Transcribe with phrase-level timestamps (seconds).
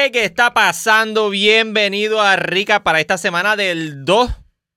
[0.00, 1.30] gente, ¿qué está pasando?
[1.30, 4.30] Bienvenido a Rica para esta semana del 2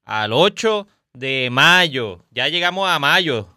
[0.05, 2.25] al 8 de mayo.
[2.32, 3.47] Ya llegamos a mayo.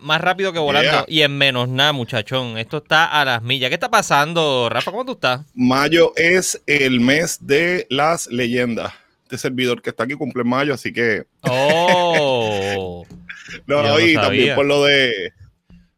[0.00, 1.04] más rápido que volando Yeah.
[1.08, 2.58] y en menos nada, muchachón.
[2.58, 3.68] Esto está a las millas.
[3.68, 4.90] ¿Qué está pasando, Rafa?
[4.90, 5.42] ¿Cómo tú estás?
[5.54, 8.92] Mayo es el mes de las leyendas.
[9.22, 11.24] Este servidor que está aquí cumple en mayo, así que.
[11.42, 13.06] Oh.
[13.66, 15.32] No, no, y también por lo de.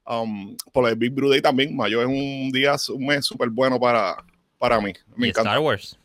[0.07, 1.75] um, por de Big Blue Day también.
[1.75, 4.17] Mayo es un día, un mes súper bueno para,
[4.61, 4.93] para mí.
[5.17, 5.51] Me y encanta.
[5.51, 5.99] Star Wars.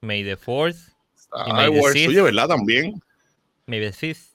[0.00, 0.74] May the 4th.
[1.14, 2.08] y Star May the Wars, Sith.
[2.08, 2.48] oye, ¿verdad?
[2.48, 3.00] También.
[3.66, 4.26] May the 5th.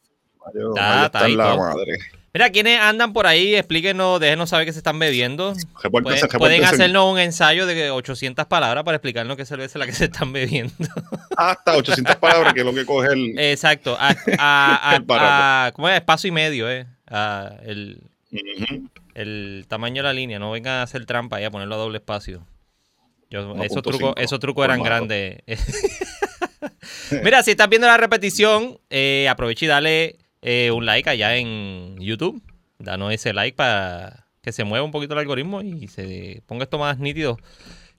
[0.46, 1.98] Mayo, Está- está ahí la madre.
[2.34, 3.56] Mira, ¿quiénes andan por ahí?
[3.56, 5.54] Explíquenos, déjenos saber qué se están bebiendo.
[5.82, 6.28] Repórtense, Pueden, pueden
[6.62, 6.66] repórtense.
[6.66, 10.34] hacernos un ensayo de 800 palabras para explicarnos qué cerveza es la que se están
[10.34, 10.74] bebiendo.
[11.38, 13.40] Hasta 800 palabras, que es lo que coge el.
[13.40, 13.96] Exacto.
[14.00, 15.30] A, a- a- El párrafo.
[15.34, 15.96] a- ¿Cómo es?
[15.96, 16.86] Espacio y medio, ¿eh?
[17.64, 18.02] El,
[19.14, 20.38] el tamaño de la línea.
[20.38, 22.46] No vengan a hacer trampa y a ponerlo a doble espacio.
[23.36, 25.40] Yo- esos 1.5 trucos, esos trucos eran grandes.
[27.24, 31.98] Mira, si estás viendo la repetición, eh, aprovecha y dale eh, un like allá en
[32.00, 32.42] YouTube.
[32.80, 36.78] Danos ese like para que se mueva un poquito el algoritmo y se ponga esto
[36.78, 37.38] más nítido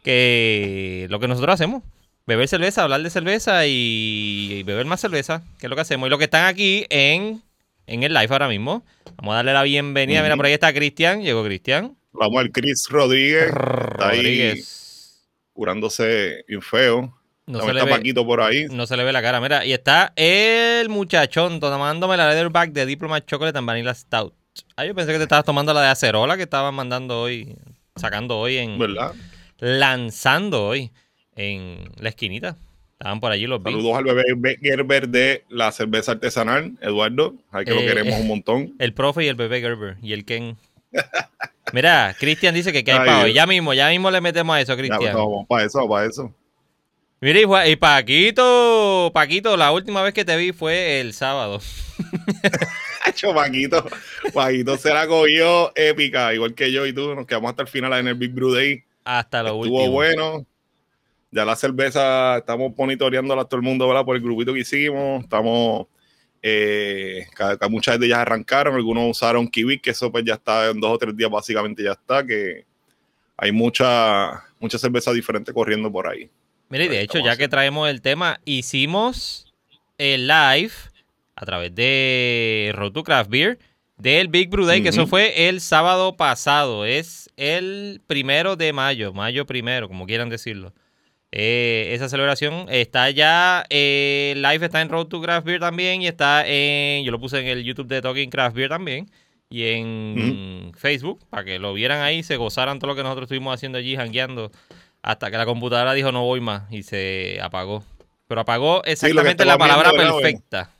[0.02, 1.82] que lo que nosotros hacemos.
[2.26, 6.06] Beber cerveza, hablar de cerveza y, y beber más cerveza, que es lo que hacemos.
[6.08, 7.42] Y los que están aquí en,
[7.86, 8.84] en el live ahora mismo,
[9.16, 10.22] vamos a darle la bienvenida.
[10.22, 11.22] Mira, por ahí está Cristian.
[11.22, 11.96] Llegó Cristian.
[12.12, 13.50] Vamos al Chris Rodríguez, ahí.
[13.50, 14.82] Rodríguez.
[15.56, 17.12] Curándose bien feo.
[17.46, 18.66] No También se, le está ve, Paquito por ahí.
[18.70, 19.40] no se le ve la cara.
[19.40, 24.34] Mira, y está el muchachón tomándome la Leatherback de Diplomat Chocolate and Vanilla Stout.
[24.76, 27.56] Ah, yo pensé que te estabas tomando la de acerola que estaban mandando hoy,
[27.96, 28.78] sacando hoy en.
[28.78, 29.12] ¿Verdad?
[29.58, 30.90] lanzando hoy
[31.34, 32.56] en la esquinita.
[32.92, 33.62] Estaban por allí los.
[33.62, 37.34] Saludos al bebé Be- Gerber de la cerveza artesanal, Eduardo.
[37.50, 38.74] Hay que lo Eh, queremos un montón.
[38.78, 40.56] El profe y el bebé Gerber y el Ken.
[41.72, 43.24] Mira, Cristian dice que qué hay.
[43.24, 43.34] Dios.
[43.34, 45.14] Ya mismo, ya mismo le metemos a eso, pues, Cristian.
[45.14, 46.32] vamos para eso, para eso.
[47.20, 51.60] Mira, y, Paquito, Paquito, la última vez que te vi fue el sábado.
[53.34, 53.86] Paquito.
[54.34, 57.14] Paquito se la cogió épica, igual que yo y tú.
[57.14, 58.84] Nos quedamos hasta el final en el Big Brew Day.
[59.04, 59.92] Hasta lo Estuvo último.
[59.92, 60.46] bueno.
[61.30, 64.04] Ya la cerveza, estamos monitoreándola a todo el mundo, ¿verdad?
[64.04, 65.24] Por el grupito que hicimos.
[65.24, 65.86] Estamos.
[66.42, 67.26] Eh,
[67.68, 70.98] muchas de ellas arrancaron, algunos usaron Kiwi, que eso pues ya está en dos o
[70.98, 72.24] tres días, básicamente ya está.
[72.24, 72.64] Que
[73.36, 76.30] hay mucha, mucha cerveza diferente corriendo por ahí.
[76.68, 79.52] Mira, y de Ahí hecho, ya que traemos el tema, hicimos
[79.98, 80.72] el live
[81.36, 83.58] a través de Road to Craft Beer
[83.96, 86.84] del Big Brew Day, que eso fue el sábado pasado.
[86.84, 90.72] Es el primero de mayo, mayo primero, como quieran decirlo.
[91.32, 96.06] Eh, esa celebración está ya, eh, live está en Road to Craft Beer también y
[96.06, 99.10] está en, yo lo puse en el YouTube de Talking Craft Beer también
[99.50, 103.54] y en Facebook para que lo vieran ahí, se gozaran todo lo que nosotros estuvimos
[103.54, 104.50] haciendo allí, jangueando,
[105.02, 107.84] hasta que la computadora dijo no voy más y se apagó.
[108.28, 110.70] Pero apagó exactamente la palabra perfecta.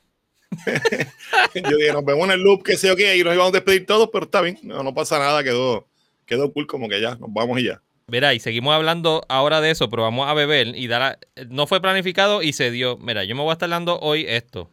[1.55, 3.57] Yo dije, nos vemos en el loop, que sé yo qué, y nos íbamos a
[3.57, 5.87] despedir todos, pero está bien, no, no pasa nada, quedó,
[6.25, 7.81] quedó cool como que ya, nos vamos y ya.
[8.09, 11.19] Mira, y seguimos hablando ahora de eso, pero vamos a beber y dar a-
[11.49, 12.95] no fue planificado y se dio.
[12.97, 14.69] Mira, yo me voy a estar dando hoy esto.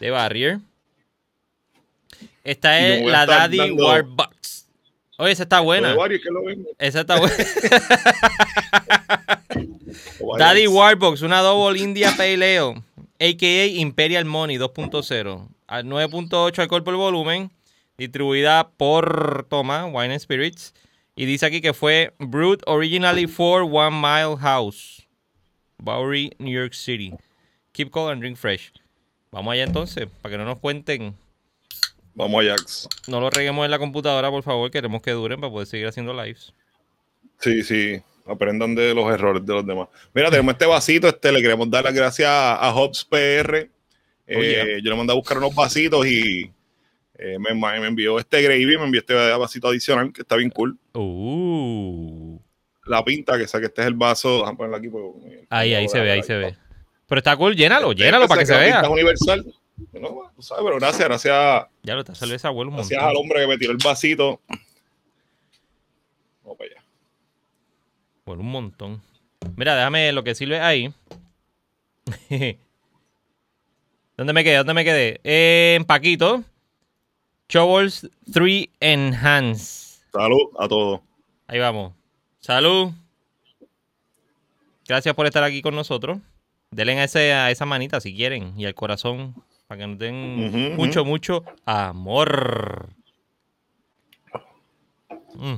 [0.00, 0.60] De Barrier.
[2.42, 4.66] Esta es la Daddy dando- Warbucks.
[5.18, 5.94] Oye, esa está buena.
[6.78, 7.36] Esa está buena.
[10.38, 12.58] Daddy Warbox, una Double India Pale Ale,
[13.20, 13.66] a.k.a.
[13.66, 15.48] Imperial Money 2.0.
[15.66, 17.50] A 9.8 alcohol por volumen,
[17.98, 20.72] distribuida por Toma, Wine and Spirits.
[21.14, 25.06] Y dice aquí que fue brewed originally for One Mile House,
[25.78, 27.12] Bowery, New York City.
[27.72, 28.72] Keep cold and drink fresh.
[29.30, 31.14] Vamos allá entonces, para que no nos cuenten.
[32.14, 32.88] Vamos a Jax.
[33.08, 34.70] No lo reguemos en la computadora, por favor.
[34.70, 36.52] Queremos que duren para poder seguir haciendo lives.
[37.40, 39.88] Sí, sí, aprendan de los errores de los demás.
[40.14, 43.56] Mira, tenemos este vasito, este, le queremos dar las gracias a, a Hobbs PR.
[43.56, 43.70] Eh,
[44.34, 44.64] Oh, yeah.
[44.82, 46.50] Yo le mandé a buscar unos vasitos y
[47.22, 50.76] eh, me, me envió este gravy, me envió este vasito adicional que está bien cool.
[50.94, 52.38] Uh.
[52.86, 54.88] La pinta, que sé que este es el vaso, déjame ponerlo aquí.
[54.88, 56.56] porque- Ahí, ahí se ve, ahí se ve.
[57.06, 58.64] Pero está cool, llénalo, llénalo Este, para que se vea.
[58.80, 59.46] pinta es universal.
[59.92, 63.10] No, tú sabes, pero gracias, gracias, Ya lo está cerveza huele un gracias montón.
[63.10, 64.40] al hombre que me tiró el vasito.
[66.42, 66.82] Vamos para allá.
[68.26, 69.02] Huele un montón.
[69.56, 70.92] Mira, déjame lo que sirve ahí.
[74.16, 74.56] ¿Dónde me quedé?
[74.58, 75.20] ¿Dónde me quedé?
[75.24, 76.44] Eh, en Paquito.
[77.52, 80.00] Chowers 3 Enhance.
[80.10, 81.02] Salud a todos.
[81.46, 81.92] Ahí vamos.
[82.40, 82.92] Salud.
[84.88, 86.18] Gracias por estar aquí con nosotros.
[86.70, 89.34] Denle a, ese, a esa manita si quieren y al corazón
[89.66, 92.88] para que nos den mucho, mucho amor.
[95.34, 95.56] Mm.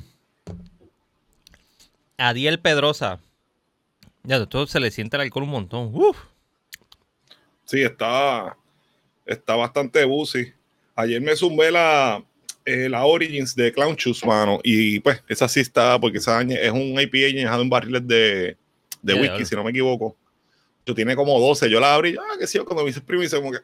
[2.19, 3.21] Adiel Pedrosa.
[4.25, 5.91] Ya, todo se le siente el alcohol un montón.
[5.95, 6.19] Uf.
[7.67, 8.57] Sí, está,
[9.27, 10.55] está bastante busy.
[10.97, 12.23] Ayer me zumbé la,
[12.65, 14.61] eh, la Origins de Clown Shoes, mano.
[14.63, 18.57] Y pues, esa sí está, porque esa es un IPA añejado en barriles de,
[19.03, 20.17] de whisky, si no me equivoco.
[20.87, 21.71] Yo tiene como 12.
[21.71, 23.59] Yo la abrí, ah, que sí, cuando me hice primo, hice como que,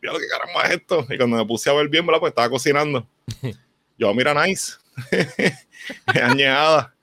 [0.00, 1.06] mira lo que caramba es esto.
[1.10, 2.20] Y cuando me puse a ver bien, ¿verdad?
[2.20, 3.06] pues estaba cocinando.
[3.98, 4.74] Yo, mira, nice.
[6.06, 6.94] añejada.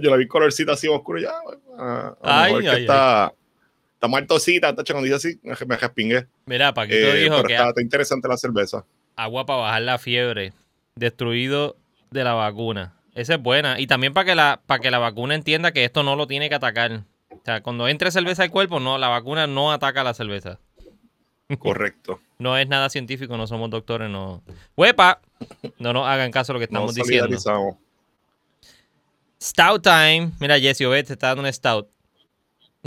[0.00, 1.32] Yo la vi colorcita así oscuro, ya.
[1.78, 2.16] A,
[2.48, 2.86] lo Ay, ay,
[4.02, 6.26] está, muertosita, está cuando dice así, me, respingué.
[6.46, 8.84] Mira, Paquito Eh, dijo pero que está, está interesante la cerveza.
[9.14, 10.52] agua para bajar la fiebre.
[10.96, 11.76] Destruido
[12.10, 12.94] de la vacuna.
[13.14, 13.78] Esa es buena.
[13.78, 16.48] Y también para que la, para que la vacuna entienda que esto no lo tiene
[16.48, 17.04] que atacar.
[17.30, 20.58] O sea, cuando entre cerveza al cuerpo, no, la vacuna no ataca la cerveza.
[21.58, 22.20] Correcto.
[22.38, 24.42] No es nada científico, no somos doctores, no.
[24.76, 25.20] ¡Huepa!
[25.78, 27.38] No nos hagan caso a lo que estamos diciendo.
[29.40, 30.32] Stout time.
[30.40, 31.88] Mira, Jesse Obed se está dando un stout.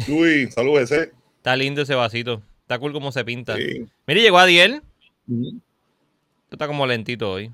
[0.08, 1.12] Uy, salud ese.
[1.38, 2.42] Está lindo ese vasito.
[2.62, 3.56] Está cool como se pinta.
[3.58, 3.86] Sí.
[4.08, 4.82] Mira, llegó Adiel.
[5.28, 5.62] Tú
[6.52, 7.52] está como lentito hoy.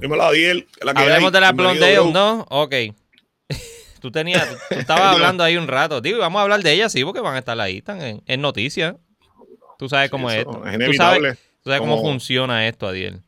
[0.00, 0.66] Dímelo Adiel.
[0.82, 1.32] la que Hablemos hay.
[1.32, 2.12] de la Bienvenido, Blonde Ale, bro.
[2.12, 2.46] ¿no?
[2.50, 2.74] Ok.
[4.00, 6.00] tú tenías, tú estabas hablando ahí un rato.
[6.00, 8.40] Digo, vamos a hablar de ella, sí, porque van a estar ahí, están en, en
[8.40, 8.96] noticias.
[9.78, 10.64] Tú sabes cómo es esto.
[10.64, 11.28] Es Tú inevitable.
[11.34, 13.20] sabes, tú sabes cómo funciona esto, Adiel.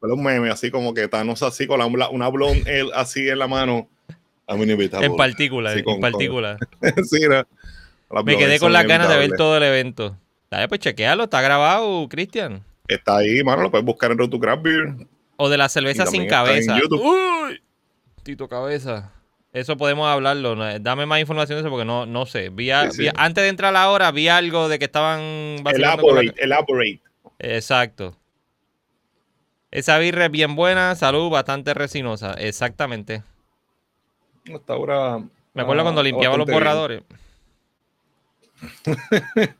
[0.00, 3.46] Fue un meme así como que Thanos así con la, una blonde así en la
[3.46, 3.88] mano.
[4.48, 6.58] En particular, Sí, con- en particular.
[7.10, 8.22] sí, no.
[8.24, 10.16] Me quedé con las ganas de ver todo el evento.
[10.50, 12.62] Dale, pues chequealo, está grabado, Cristian.
[12.86, 13.62] Está ahí, mano.
[13.62, 14.94] Lo puedes buscar en Road to Craft Beer.
[15.36, 16.78] O de la cerveza sin cabeza.
[16.90, 17.60] Uy,
[18.22, 19.12] Tito Cabeza.
[19.52, 20.54] Eso podemos hablarlo.
[20.54, 20.78] ¿no?
[20.78, 22.50] Dame más información de eso porque no, no sé.
[22.50, 23.02] Vi a- Sí, sí.
[23.02, 26.34] vi- antes de entrar a la hora, vi algo de que estaban con la- Elaborate,
[26.42, 27.00] elaborate.
[27.40, 28.16] Exacto.
[29.72, 32.34] Esa birra es bien buena, salud, bastante resinosa.
[32.34, 33.22] Exactamente.
[34.54, 35.18] Hasta ahora.
[35.54, 37.02] Me acuerdo ah, cuando limpiaba los borradores.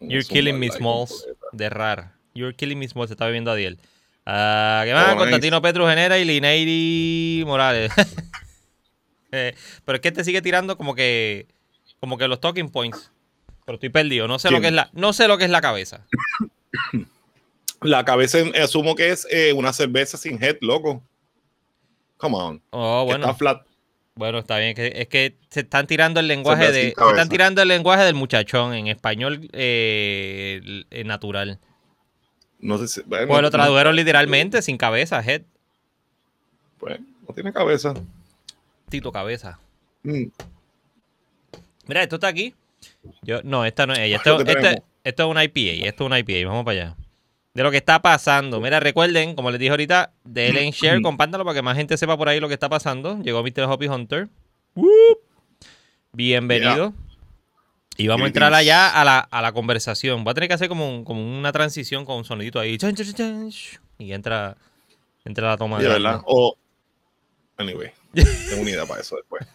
[0.00, 1.26] You're killing me, Smalls.
[1.52, 2.12] De rar.
[2.34, 3.08] You're killing me, Smalls.
[3.08, 3.78] Se está bebiendo Adiel.
[4.24, 5.04] Ah, ¿Qué más?
[5.04, 5.18] Oh, nice.
[5.18, 7.92] Constantino Petru Genera y Lineiri Morales.
[9.32, 11.48] Eh, pero es que te sigue tirando como que
[11.98, 13.10] como que los talking points.
[13.64, 14.28] Pero estoy perdido.
[14.28, 16.06] No sé lo que es la, no sé lo que es la cabeza.
[17.82, 21.02] La cabeza asumo que es eh, una cerveza sin head, loco.
[22.16, 22.62] Come on.
[22.70, 23.24] Oh, Que bueno.
[23.26, 23.66] Está flat.
[24.14, 24.74] Bueno, está bien.
[24.78, 26.80] es que se están tirando el lenguaje de.
[26.82, 31.58] Se están tirando el lenguaje del muchachón en español eh, natural.
[32.58, 33.02] No sé si.
[33.02, 35.42] bueno, Pues lo no- tradujeron literalmente sin cabeza, head.
[36.78, 36.98] Pues,
[37.28, 37.92] no tiene cabeza.
[38.88, 39.58] Tito cabeza.
[40.02, 40.24] Mm.
[41.86, 42.54] Mira, esto está aquí.
[43.22, 44.16] Yo, no, esta no es ella.
[44.16, 45.86] Esto, este- esto es una IPA.
[45.88, 46.48] Esto es una IPA.
[46.48, 46.96] Vamos para allá.
[47.56, 48.60] De lo que está pasando.
[48.60, 52.14] Mira, recuerden, como les dije ahorita, denle en share, compártanlo para que más gente sepa
[52.18, 53.18] por ahí lo que está pasando.
[53.22, 53.62] Llegó Mr.
[53.66, 54.28] Hoppy Hunter.
[54.74, 54.90] ¡Wup!
[56.12, 56.92] Bienvenido.
[57.96, 60.22] Y vamos a entrar allá a la, a la conversación.
[60.22, 62.76] Voy a tener que hacer como, un- como una transición con un sonidito ahí.
[63.98, 64.58] Y entra,
[65.24, 66.20] entra la toma De verdad.
[66.26, 66.58] O.
[67.56, 67.90] Anyway.
[68.12, 69.46] Tengo una idea para eso después.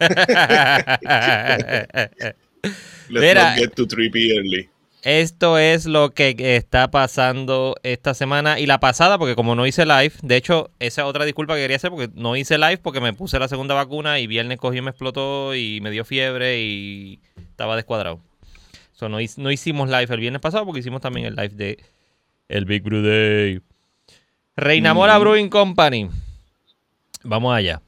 [3.08, 3.50] Let's Mira.
[3.50, 4.68] not get too trippy early.
[5.02, 9.84] Esto es lo que está pasando esta semana y la pasada, porque como no hice
[9.84, 13.00] live, de hecho, esa es otra disculpa que quería hacer, porque no hice live porque
[13.00, 16.60] me puse la segunda vacuna y viernes cogí y me explotó y me dio fiebre
[16.60, 18.20] y estaba descuadrado.
[18.92, 21.78] So, no, no hicimos live el viernes pasado porque hicimos también el live de
[22.48, 23.60] el Big Brew Day.
[24.54, 25.22] Reinamora Ujú.
[25.22, 26.10] Brewing Company.
[27.24, 27.82] Vamos allá.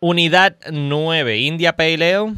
[0.00, 2.34] Unidad 9, India Pale Ale,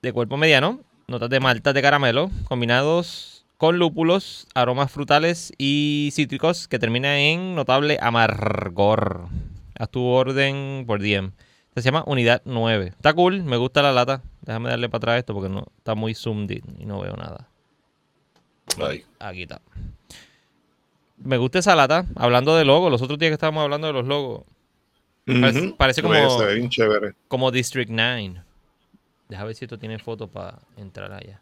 [0.00, 0.80] de cuerpo mediano,
[1.12, 7.54] notas de maltas de caramelo, combinados con lúpulos, aromas frutales y cítricos, que termina en
[7.54, 9.28] notable amargor.
[9.78, 11.30] Haz tu orden por DM.
[11.68, 12.86] Esta Se llama Unidad 9.
[12.88, 14.22] Está cool, me gusta la lata.
[14.42, 17.48] Déjame darle para atrás esto porque no está muy zoomed in y no veo nada.
[18.80, 19.04] Ay.
[19.20, 19.60] Aquí está.
[21.18, 22.04] Me gusta esa lata.
[22.16, 24.42] Hablando de logo, los otros días que estábamos hablando de los logos,
[25.78, 26.14] Parece- como-
[27.28, 28.42] como District 9.
[29.32, 31.40] Deja ver si esto tiene foto para entrar allá.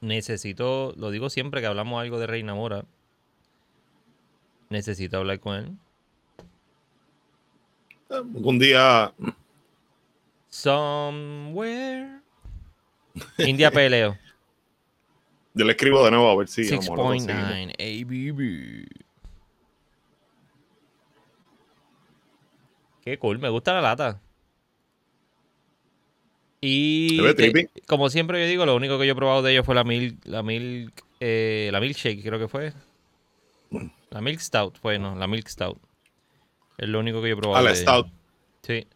[0.00, 2.86] Necesito, lo digo siempre que hablamos algo de Reina Mora.
[4.70, 5.76] Necesito hablar con él.
[8.32, 9.12] Un día.
[10.48, 12.22] Somewhere.
[13.36, 14.16] India Peleo.
[15.52, 16.66] Yo le escribo de nuevo a ver si.
[16.66, 17.50] a lo mejor lo conseguimos.
[17.50, 18.88] 6.9 ABB.
[23.02, 24.22] Qué cool, me gusta la lata.
[26.60, 29.74] Y que- como siempre yo digo, lo único que yo he probado de ellos fue
[29.74, 32.72] la milk, la milk, eh, la milkshake, creo que fue.
[34.10, 35.78] La milk stout, fue, no, la milk stout.
[36.76, 37.58] Es lo único que yo he probado.
[37.60, 38.08] Ah, la de Stout.
[38.62, 38.86] Sí.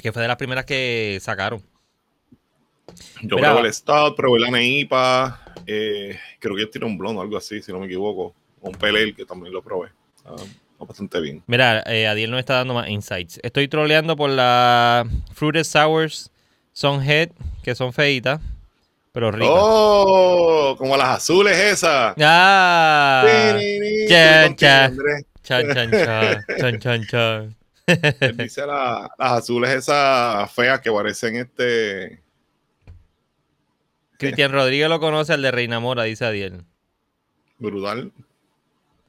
[0.00, 1.62] Que fue de las primeras que sacaron.
[3.22, 3.52] Yo Mira.
[3.54, 7.60] probé el Stout, probé la Neipa, eh, creo que tiene un blond o algo así,
[7.62, 8.34] si no me equivoco.
[8.60, 9.88] Un Pelel, que también lo probé.
[10.16, 10.30] Está
[10.78, 11.42] bastante bien.
[11.46, 13.40] Mira, eh, Adiel nos está dando más insights.
[13.42, 16.30] Estoy troleando por la Fruited Sours
[17.02, 17.30] Head,
[17.62, 18.40] que son feitas,
[19.12, 19.48] pero ricas.
[19.52, 20.74] ¡Oh!
[20.76, 22.14] Como las azules esas.
[22.20, 23.24] ¡Ah!
[24.08, 24.96] Chan, chan.
[25.42, 25.68] Chan,
[28.36, 32.20] dice la- las azules esas feas que parecen este.
[34.16, 36.62] Cristian Rodríguez lo conoce, el de Reina Mora, dice Adiel.
[37.58, 38.10] Brutal.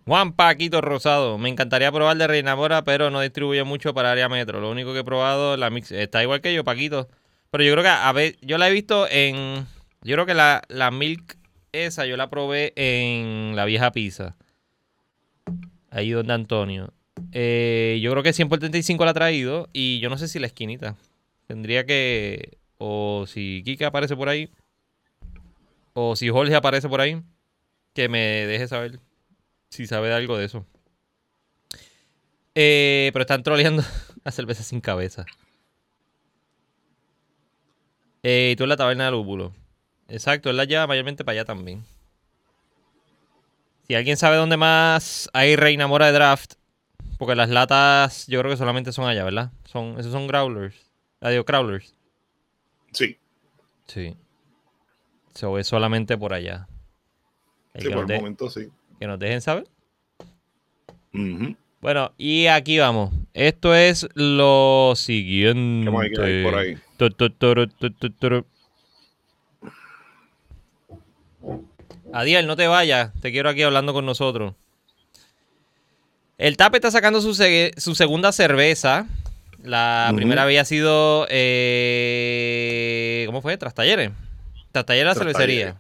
[0.06, 1.38] Juan Paquito Rosado.
[1.38, 4.60] Me encantaría probar de Reina Mora, pero no distribuye mucho para área metro.
[4.60, 7.08] Lo único que he probado, la mix, está igual que yo, Paquito.
[7.50, 9.66] Pero yo creo que, a ver, yo la he visto en.
[10.04, 11.38] Yo creo que la, la Milk
[11.84, 14.36] esa yo la probé en la vieja pizza.
[15.90, 16.94] Ahí donde Antonio.
[17.32, 19.70] Eh, yo creo que 100 por 35 la ha traído.
[19.74, 20.96] Y yo no sé si la esquinita.
[21.48, 22.58] Tendría que.
[22.78, 24.50] O si Kika aparece por ahí.
[25.94, 27.22] O si Jorge aparece por ahí.
[27.94, 29.00] Que me deje saber
[29.75, 30.65] si sabe de algo de eso.
[32.55, 33.84] Eh, pero están troleando
[34.24, 35.25] la cerveza sin cabeza.
[38.24, 39.53] Eh, y tú en la taberna de lúpulo.
[40.08, 41.84] Exacto, él la lleva mayormente para allá también.
[43.88, 46.53] Si alguien sabe dónde más hay Reina Mora de Draft,
[47.20, 49.51] porque las latas yo creo que solamente son allá, ¿verdad?
[49.65, 50.75] Son, esos son growlers.
[51.22, 51.94] Adiós, crawlers.
[52.91, 53.17] Sí,
[53.88, 54.17] Sí.
[55.36, 56.67] So, es solamente por allá.
[57.75, 58.70] Sí que, por el de- momento sí.
[59.00, 59.66] Que nos dejen saber.
[61.82, 63.14] Bueno, y aquí vamos.
[63.34, 65.86] Esto es lo siguiente.
[65.86, 66.78] ¿Qué más hay que hay por ahí?
[66.98, 68.46] Tu, tu, tu.
[72.14, 73.12] Adiel, no te vayas.
[73.22, 74.54] Te quiero aquí hablando con nosotros.
[76.38, 79.08] El TAP está sacando su, se- su segunda cerveza.
[79.64, 81.25] La primera había sido.
[81.30, 83.58] eh, ¿Cómo fue?
[83.58, 84.12] Tras talleres.
[84.72, 85.75] Tras talleres la cervecería.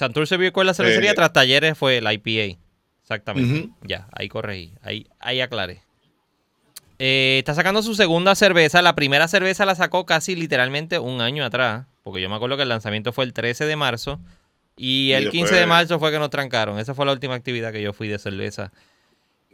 [0.00, 1.10] Santurce es la cervecería.
[1.10, 2.58] Eh, tras talleres fue la IPA.
[3.02, 3.68] Exactamente.
[3.82, 4.72] Ya, ahí corregí.
[4.80, 5.82] Ahí, ahí aclaré.
[6.98, 8.80] Eh, está sacando su segunda cerveza.
[8.80, 11.84] La primera cerveza la sacó casi literalmente un año atrás.
[12.02, 14.18] Porque yo me acuerdo que el lanzamiento fue el 13 de marzo.
[14.74, 16.78] Y el después- 15 de marzo fue que nos trancaron.
[16.78, 18.72] Esa fue la última actividad que yo fui de cerveza.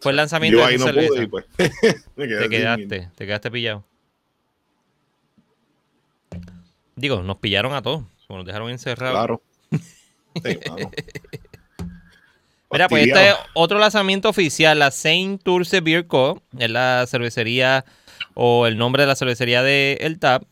[0.00, 1.08] Fue el lanzamiento Yo de ahí no cerveza.
[1.08, 1.44] pude pues.
[2.14, 3.84] Te quedaste, te quedaste pillado.
[6.94, 8.04] Digo, nos pillaron a todos.
[8.28, 9.16] Nos dejaron encerrados.
[9.18, 9.42] Claro.
[10.44, 10.58] Sí.
[12.70, 16.42] Mira, pues este es otro lanzamiento oficial, la Saint Turce Beer Co.
[16.58, 17.84] Es la cervecería
[18.34, 20.44] o el nombre de la cervecería de El Tap.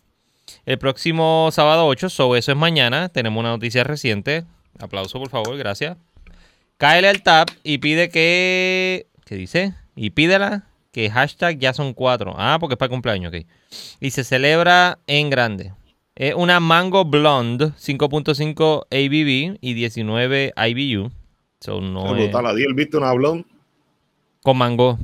[0.64, 3.08] El próximo sábado 8, so eso es mañana.
[3.08, 4.44] Tenemos una noticia reciente.
[4.78, 5.96] Aplauso, por favor, gracias.
[6.78, 9.06] Cáele al Tap y pide que.
[9.24, 9.74] ¿Qué dice?
[9.96, 12.34] Y pídela que hashtag ya son cuatro.
[12.38, 13.46] Ah, porque es para el cumpleaños, ok.
[14.00, 15.72] Y se celebra en grande.
[16.16, 21.10] Es una Mango Blonde, 5.5 ABV y 19 IBU.
[21.60, 22.46] So, no Es es- brutal.
[22.46, 23.46] Adiel, ¿viste un hablón?
[24.42, 24.98] con mango.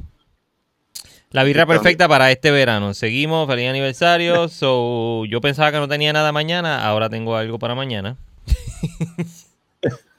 [1.31, 2.93] La birra Está- perfecta para este verano.
[2.93, 4.49] Seguimos, feliz aniversario.
[4.51, 8.17] So, yo pensaba que no tenía nada mañana, ahora tengo algo para mañana.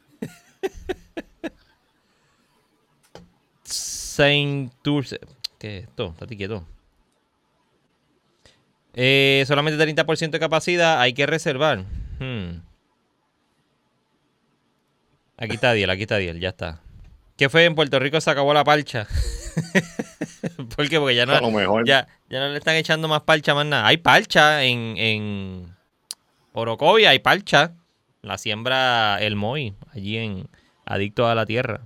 [3.64, 5.20] Saint Turce.
[5.60, 6.08] ¿Qué es esto?
[6.08, 6.64] Estate quieto.
[8.94, 11.86] Eh, solamente 30% de capacidad, hay que reservar.
[12.20, 12.62] Hmm.
[15.38, 16.82] Aquí está Diel, aquí está Diel, ya está.
[17.38, 17.66] ¿Qué fue?
[17.66, 19.08] En Puerto Rico se acabó la parcha.
[20.76, 21.00] ¿Por qué?
[21.00, 21.88] Porque ya no, mejor.
[21.88, 23.88] ya, ya no le están echando más parcha más nada.
[23.88, 25.76] Hay parcha en, en
[26.54, 27.74] Orocovi, hay parcha.
[28.22, 30.48] La siembra el Moy, allí en
[30.86, 31.82] Adicto a la Tierra.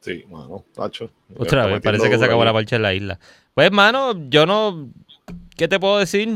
[0.00, 1.10] Sí, mano, tacho.
[1.36, 3.18] Otra vez, parece que se acabó la parcha en la isla.
[3.52, 4.88] Pues, mano, yo no.
[5.60, 6.30] ¿Qué te puedo decir?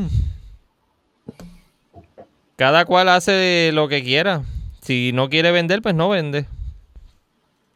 [2.57, 4.43] Cada cual hace lo que quiera.
[4.83, 6.45] Si no quiere vender, pues no vende.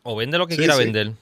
[0.04, 0.84] O vende lo que Sí, quiera sí.
[0.84, 1.14] vender.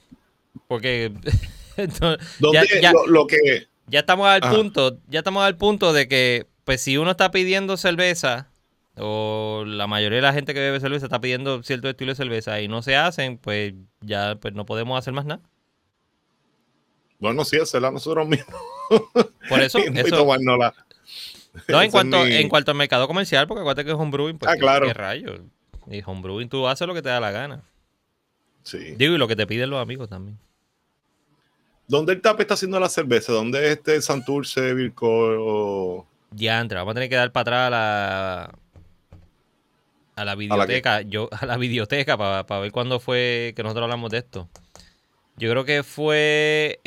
[0.66, 1.10] Porque.
[2.02, 2.16] no- ahí.
[2.40, 3.68] ¿Dónde ya, ya- Lo, lo que.
[3.86, 4.54] ya estamos al Ajá.
[4.54, 4.98] punto.
[5.08, 8.50] Ya estamos al punto de que, pues, si uno está pidiendo cerveza.
[8.98, 12.60] O la mayoría de la gente que bebe cerveza está pidiendo cierto estilo de cerveza
[12.60, 15.40] y no se hacen, pues ya pues no podemos hacer más nada.
[17.18, 18.54] Bueno, sí, hacerla nosotros mismos.
[19.48, 20.74] Por eso, y eso, tomárnosla.
[21.66, 24.50] No, en cuanto, mi- en cuanto al mercado comercial, porque acuérdate que es homebrewing, pues
[24.50, 24.86] Ah, ¿qué- claro.
[24.86, 25.40] ¿qué rayos?
[25.90, 27.62] Y homebrewing tú haces lo que te da la gana.
[28.62, 28.94] Sí.
[28.96, 30.38] Digo, y lo que te piden los amigos también.
[31.86, 33.32] ¿Dónde el TAP está haciendo la cerveza?
[33.32, 36.06] ¿Dónde es este Santurce, Virco?
[36.38, 38.54] entra, vamos a tener que dar para atrás a la,
[40.16, 44.18] a la videoteca, yo, a la videoteca para ver cuándo fue que nosotros hablamos de
[44.18, 44.48] esto.
[45.38, 46.80] Yo creo que fue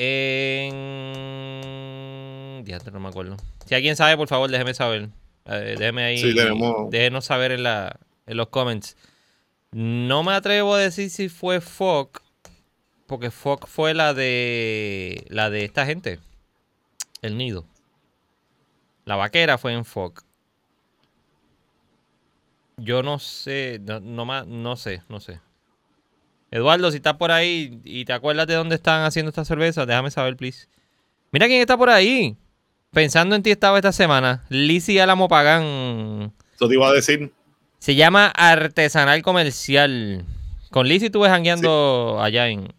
[1.62, 2.64] en.
[2.66, 3.38] Diante, no me acuerdo.
[3.66, 5.10] Si alguien sabe, por favor, déjeme saber.
[5.46, 6.18] Eh, déjeme ahí.
[6.18, 8.96] Sí, tenemos- Déjenos saber en, la, en los comments.
[9.72, 12.22] No me atrevo a decir si fue Fock.
[13.08, 15.26] Porque Fock fue la de.
[15.30, 16.20] La de esta gente.
[17.22, 17.66] El nido.
[19.06, 20.24] La vaquera fue en Fock.
[22.78, 23.80] Yo no sé.
[23.82, 25.40] No, no, no sé, no sé.
[26.52, 30.12] Eduardo, si estás por ahí y te acuerdas de dónde están haciendo esta cerveza, déjame
[30.12, 30.68] saber, please.
[31.32, 32.36] Mira quién está por ahí.
[32.92, 34.44] Pensando en ti estaba esta semana.
[34.50, 36.34] Lizzy Álamo Pagán.
[36.54, 37.32] Eso te iba a decir.
[37.80, 40.26] Se llama Artesanal Comercial.
[40.72, 42.74] Con Lizzy estuve jangueando allá en,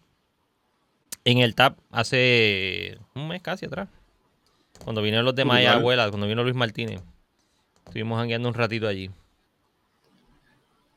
[1.25, 3.89] en el TAP hace un mes casi atrás.
[4.83, 5.73] Cuando vinieron los de Maya.
[5.73, 7.01] Abuela, cuando vino Luis Martínez.
[7.87, 9.09] Estuvimos jangueando un ratito allí.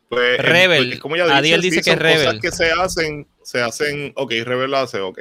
[0.09, 1.01] Pues, el- Rebel.
[1.01, 2.41] como ya Adiel dice, sí, que es son cosas Rebel.
[2.41, 5.19] que se hacen, se hacen, ok, Rebel lo hace, ok.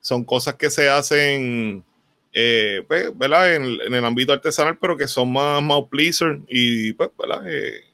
[0.00, 1.84] Son cosas que se hacen,
[2.32, 3.54] eh, pues, ¿verdad?
[3.54, 7.42] En, en el ámbito artesanal, pero que son más, más pleaser y, pues, ¿verdad?
[7.48, 7.84] Eh,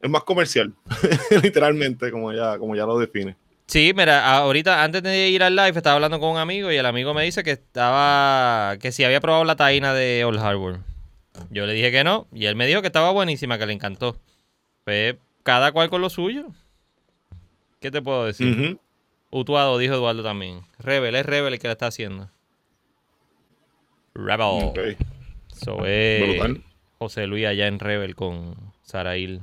[0.00, 0.74] es más comercial,
[1.42, 3.36] literalmente, como ya, como ya lo define.
[3.66, 6.84] Sí, mira, ahorita antes de ir al live estaba hablando con un amigo y el
[6.84, 10.80] amigo me dice que estaba, que si había probado la taína de Old Harbor.
[11.50, 14.16] Yo le dije que no y él me dijo que estaba buenísima, que le encantó.
[14.84, 16.46] Pues cada cual con lo suyo.
[17.80, 18.78] ¿Qué te puedo decir?
[19.30, 20.62] Utuado, dijo Eduardo también.
[20.78, 22.30] Rebel, es Rebel el que la está haciendo.
[24.14, 24.96] Rebel.
[25.48, 26.64] So, es Brutal.
[26.98, 29.42] José Luis allá en Rebel con Sarail.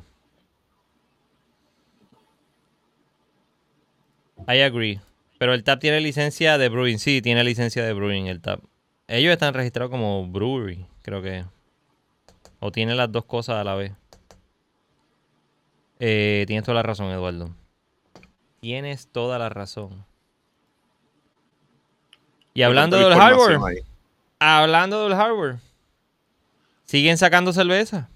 [4.47, 4.99] I agree.
[5.37, 6.99] Pero el TAP tiene licencia de Brewing.
[6.99, 8.61] Sí, tiene licencia de Brewing el TAP.
[9.07, 11.45] Ellos están registrados como Brewery, creo que.
[12.61, 13.91] O tiene las dos cosas a la vez.
[15.99, 17.53] Eh, tienes toda la razón, Eduardo.
[18.61, 20.05] Tienes toda la razón.
[22.53, 23.77] Y hablando del hardware, ahí.
[24.39, 25.57] hablando del hardware,
[26.85, 28.09] siguen sacando cerveza.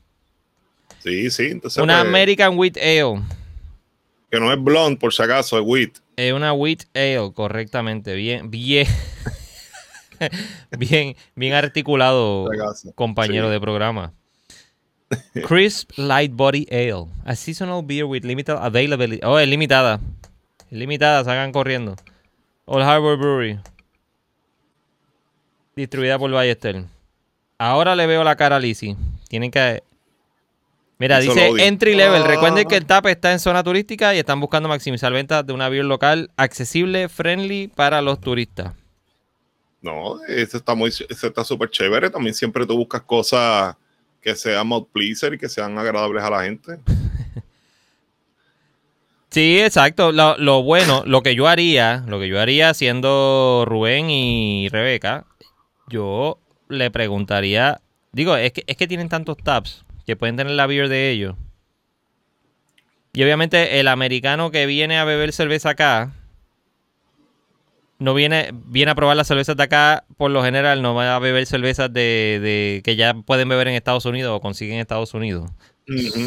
[0.99, 1.47] Sí, sí.
[1.51, 3.21] Entonces, Una pues, American Wheat Ale.
[4.29, 5.97] que no es blonde, por si acaso, es wheat.
[6.17, 8.13] Es una Wheat Ale, correctamente.
[8.15, 8.88] Bien, bien.
[10.77, 12.47] bien, bien articulado,
[12.95, 13.51] compañero Sí.
[13.53, 14.13] de programa.
[15.47, 17.07] Crisp Light Body Ale.
[17.25, 19.21] A seasonal beer with limited availability.
[19.23, 19.99] Oh, es limitada.
[20.69, 21.95] Es limitada, salgan corriendo.
[22.65, 23.59] Old Harbor Brewery.
[25.75, 26.85] Distribuida por Ballester.
[27.57, 28.95] Ahora le veo la cara a Lizzie.
[29.29, 29.83] Tienen que.
[30.97, 32.23] Mira, Eso dice entry level.
[32.23, 32.27] Ah.
[32.27, 35.67] Recuerden que el TAP está en zona turística y están buscando maximizar ventas de una
[35.67, 38.73] beer local accesible, friendly para los turistas.
[39.81, 42.09] No, eso está muy, eso está súper chévere.
[42.09, 43.75] También siempre tú buscas cosas
[44.25, 46.79] que sean pleaser y que sean agradables a la gente.
[49.29, 50.13] Sí, exacto.
[50.13, 55.25] Lo, lo bueno, lo que yo haría, lo que yo haría siendo Rubén y Rebeca,
[55.89, 57.81] yo le preguntaría,
[58.13, 61.35] digo, es que, es que tienen tantos tabs que pueden tener la beer de ellos.
[63.11, 66.13] Y obviamente el americano que viene a beber cerveza acá,
[67.97, 71.19] no viene, viene a probar las cervezas de acá, por lo general no va a
[71.19, 75.13] beber cervezas de, de que ya pueden beber en Estados Unidos o consiguen en Estados
[75.13, 75.49] Unidos.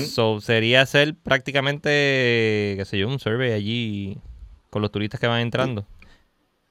[0.07, 1.88] So, sería hacer prácticamente,
[2.78, 4.18] qué sé yo, un survey allí
[4.70, 5.85] con los turistas que van entrando.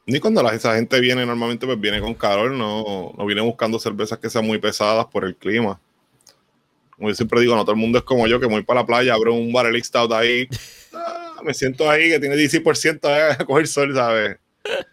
[0.06, 3.78] Ni cuando la, esa gente viene, normalmente pues viene con calor, no, no viene buscando
[3.78, 5.82] cervezas que sean muy pesadas por el clima.
[6.92, 8.86] Como yo siempre digo, no todo el mundo es como yo, que voy para la
[8.86, 10.48] playa, abro un barrel stout ahí,
[10.94, 14.38] ah, me siento ahí que tiene 16% a coger sol, ¿sabes?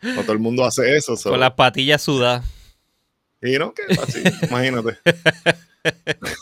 [0.02, 1.16] No todo el mundo hace eso.
[1.16, 1.30] so.
[1.30, 2.44] Con las patillas sudadas.
[3.42, 4.98] Y no, que así, imagínate.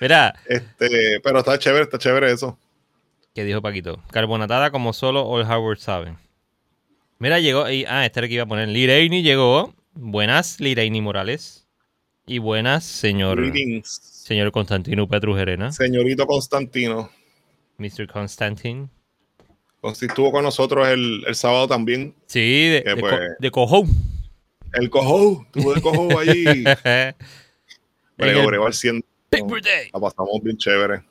[0.00, 2.58] Mira, Este, pero está chévere, está chévere eso.
[3.34, 4.02] ¿qué dijo Paquito?
[4.10, 6.16] Carbonatada como solo Old Howard sabe.
[7.18, 7.68] Mira, llegó.
[7.68, 8.68] y- ah, este era el que iba a poner.
[8.68, 9.74] Lireini llegó.
[9.94, 11.66] Buenas, Lireini Morales.
[12.26, 15.72] Y buenas, señor, Greetings, señor Constantino Petrujerena.
[15.72, 17.10] señorito Constantino.
[17.78, 18.06] Mr.
[18.06, 18.88] Constantine.
[19.80, 22.14] Consti estuvo con nosotros el, el sábado también.
[22.26, 23.86] Sí, de, Que de, pues- co- de cojón.
[24.74, 26.44] El cojo, tuvo de cojo allí.
[28.18, 29.02] El bregó al 100.
[29.30, 29.90] Big Birthday.
[29.94, 31.02] La pasamos bien chévere.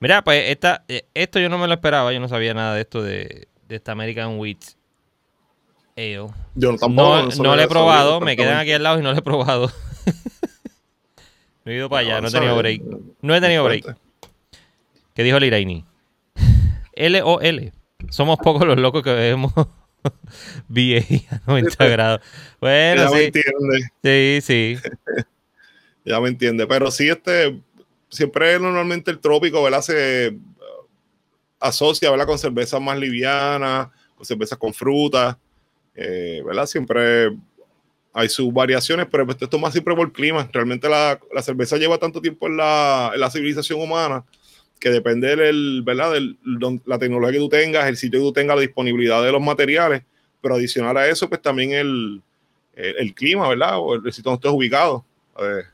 [0.00, 2.80] Mira, pues esta, eh, esto yo no me lo esperaba, yo no sabía nada de
[2.82, 4.58] esto de, de esta American Wheat.
[5.96, 7.16] Yo no, tampoco.
[7.16, 9.22] No, no sabía- le he probado, me quedan aquí al lado y no le he
[9.22, 9.70] probado.
[11.64, 12.48] no he ido para allá, no he sabía.
[12.50, 12.82] tenido break.
[13.20, 13.96] No he tenido break.
[15.14, 15.84] ¿Qué dijo Liraini?
[16.98, 17.72] L-O-L.
[18.10, 19.52] Somos pocos los locos que vemos
[20.68, 22.20] VA a 90 grados.
[22.60, 24.90] Bueno, Ya me sí, entiende, sí, sí.
[26.04, 26.66] ya me entiende.
[26.66, 27.60] Pero sí, este,
[28.08, 29.82] siempre normalmente el trópico, ¿verdad?
[29.82, 30.36] Se,
[31.60, 32.26] asocia, ¿verdad?
[32.26, 35.38] Con cervezas más livianas, con cervezas con fruta,
[35.94, 36.66] eh, ¿verdad?
[36.66, 37.36] Siempre
[38.12, 40.48] hay sus variaciones, pero esto es más siempre por clima.
[40.52, 44.24] Realmente la, la cerveza lleva tanto tiempo en la, en la, civilización humana
[44.78, 46.12] que depende del, ¿verdad?
[46.12, 46.38] Del,
[46.86, 50.02] la tecnología que tú tengas, el sitio que tú tengas, la disponibilidad de los materiales,
[50.40, 52.22] pero adicional a eso, pues también el,
[52.74, 53.78] el, clima, ¿verdad?
[53.78, 55.04] O el, sitio donde estés ubicado.
[55.36, 55.66] Ver,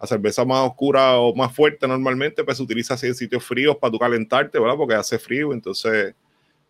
[0.00, 3.76] la cerveza más oscura o más fuerte normalmente pues se utiliza así en sitios fríos
[3.76, 4.76] para tú calentarte, ¿verdad?
[4.76, 6.14] Porque hace frío, entonces,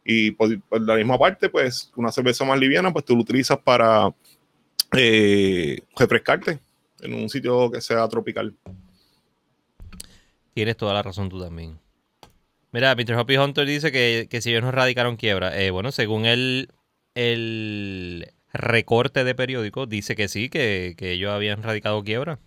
[0.04, 3.58] y por, por, la misma parte, pues una cerveza más liviana, pues tú lo utilizas
[3.58, 4.12] para
[4.96, 6.58] eh, refrescarte
[7.00, 8.54] en un sitio que sea tropical.
[10.54, 11.78] Tienes toda la razón tú también.
[12.72, 13.14] Mira, Mr.
[13.14, 15.60] Hoppy Hunter dice que, que si ellos no radicaron quiebra.
[15.60, 16.72] Eh, bueno, según el,
[17.14, 22.38] el recorte de periódico, dice que sí, que, que ellos habían radicado quiebra.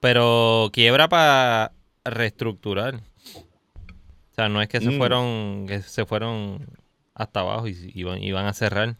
[0.00, 1.72] Pero quiebra para
[2.04, 2.96] reestructurar.
[2.96, 4.98] O sea, no es que se Mm.
[4.98, 6.66] fueron, que se fueron
[7.14, 8.96] hasta abajo y iban, iban a cerrar.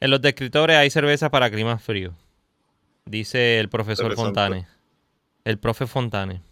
[0.00, 2.14] En los descriptores hay cerveza para climas fríos.
[3.04, 4.14] Dice el profesor.
[4.14, 4.66] Fontane.
[5.44, 6.42] El profe Fontane.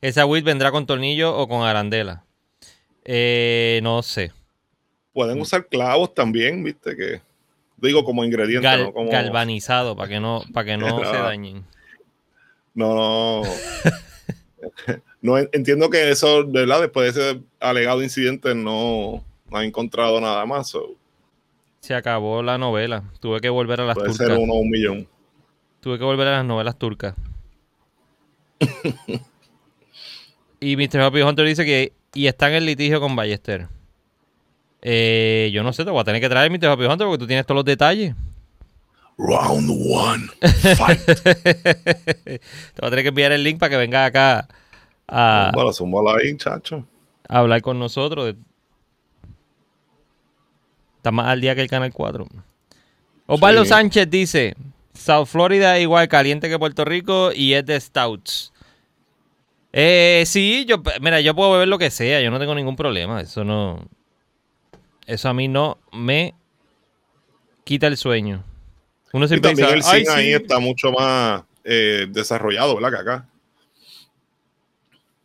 [0.00, 2.24] ¿Esa WIT vendrá con tornillo o con arandela?
[3.04, 4.32] Eh, no sé.
[5.12, 7.20] Pueden usar clavos también, viste, que
[7.78, 8.92] digo como ingrediente, Gal- ¿no?
[8.92, 10.98] Como, Galvanizado para que no, para que no No.
[11.10, 11.64] se dañen.
[12.74, 13.42] no, no.
[15.20, 19.64] No, en- entiendo que eso, de verdad, después de ese alegado incidente, no, no ha
[19.64, 20.68] encontrado nada más.
[20.68, 20.94] so,
[21.80, 23.02] Se acabó la novela.
[23.18, 24.28] Tuve que volver a las puede turcas.
[24.28, 25.08] ser uno un millón.
[25.80, 27.14] Tuve que volver a las novelas turcas.
[30.60, 31.00] y Mr.
[31.00, 33.68] Happy Hunter dice que y está en el litigio con Ballester.
[34.82, 36.66] Eh, yo no sé, te voy a tener que traer Mr.
[36.66, 38.14] Happy Hunter porque tú tienes todos los detalles.
[39.18, 40.26] Round one,
[40.76, 41.00] fight.
[41.04, 42.40] te
[42.80, 44.46] voy a tener que enviar el link para que venga acá
[45.08, 45.70] a, Bueno,
[46.16, 46.86] ahí, chacho.
[47.28, 48.26] a hablar con nosotros.
[48.26, 48.36] de-
[50.98, 52.26] Está más al día que el Canal 4.
[53.26, 53.68] Osvaldo Sí.
[53.70, 54.56] Sánchez dice,
[54.98, 58.52] South Florida es igual caliente que Puerto Rico y es de Stouts.
[59.72, 63.20] Eh, sí, yo, mira, yo puedo beber lo que sea, yo no tengo ningún problema.
[63.20, 63.86] Eso no...
[65.06, 66.34] Eso a mí no me
[67.64, 68.44] quita el sueño.
[69.12, 70.32] Uno Y también el dice, "Ay, zinc ahí sí".
[70.32, 72.90] está mucho más eh, desarrollado, ¿verdad?
[72.90, 73.28] Que acá.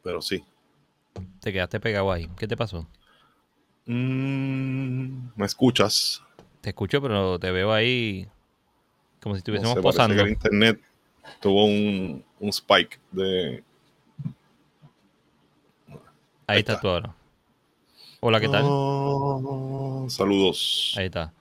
[0.03, 0.43] Pero sí.
[1.41, 2.29] Te quedaste pegado ahí.
[2.37, 2.87] ¿Qué te pasó?
[3.85, 6.21] Mm, ¿Me escuchas?
[6.61, 8.27] Te escucho, pero te veo ahí
[9.23, 10.15] como si No estuviésemos sé, parece posando.
[10.15, 10.81] que el internet
[11.39, 13.63] tuvo un, un spike de...
[16.45, 16.81] Ahí estás está.
[16.81, 17.15] tú ahora.
[18.19, 18.63] Hola, ¿qué tal?
[18.65, 20.93] Oh, saludos.
[20.97, 21.33] Ahí está.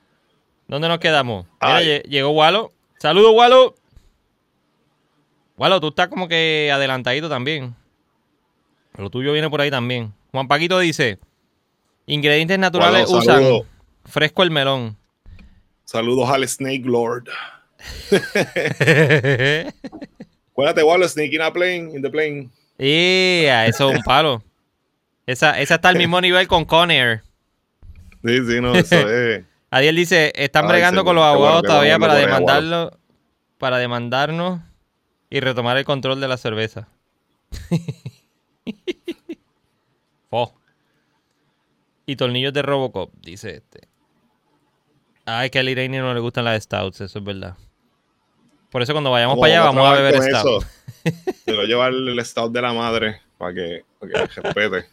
[0.68, 1.46] ¿Dónde nos quedamos?
[1.60, 2.72] Mira, llegó Walo.
[2.98, 3.74] Saludos, Walo.
[5.56, 7.74] Walo, tú estás como que adelantadito también.
[8.96, 10.12] Lo tuyo viene por ahí también.
[10.30, 11.18] Juan Paquito dice:
[12.06, 13.44] Ingredientes naturales Walo, usan
[14.04, 14.96] fresco el melón.
[15.84, 17.28] Saludos al Snake Lord.
[20.52, 22.50] Acuérdate, Walo, Snake in a plane, in the plane.
[22.78, 24.42] y eso es un palo.
[25.26, 27.22] Esa, esa está al mismo nivel con Conair.
[28.24, 29.44] Sí, sí, no, eso es.
[29.70, 32.98] Adiel dice, están Ay, bregando con los bueno, abogados todavía para demandarlo,
[33.58, 34.60] para demandarnos
[35.30, 36.88] y retomar el control de la cerveza.
[40.28, 40.52] Fo.
[42.04, 43.88] Y tornillos de Robocop, dice este.
[45.24, 47.56] Ay, que al Irene no le gustan las stouts, eso es verdad.
[48.72, 50.64] Por eso cuando vayamos ¿Cómo para allá vamos a beber stout.
[51.44, 54.88] Te voy a llevar el stout de la madre para que, para que respete.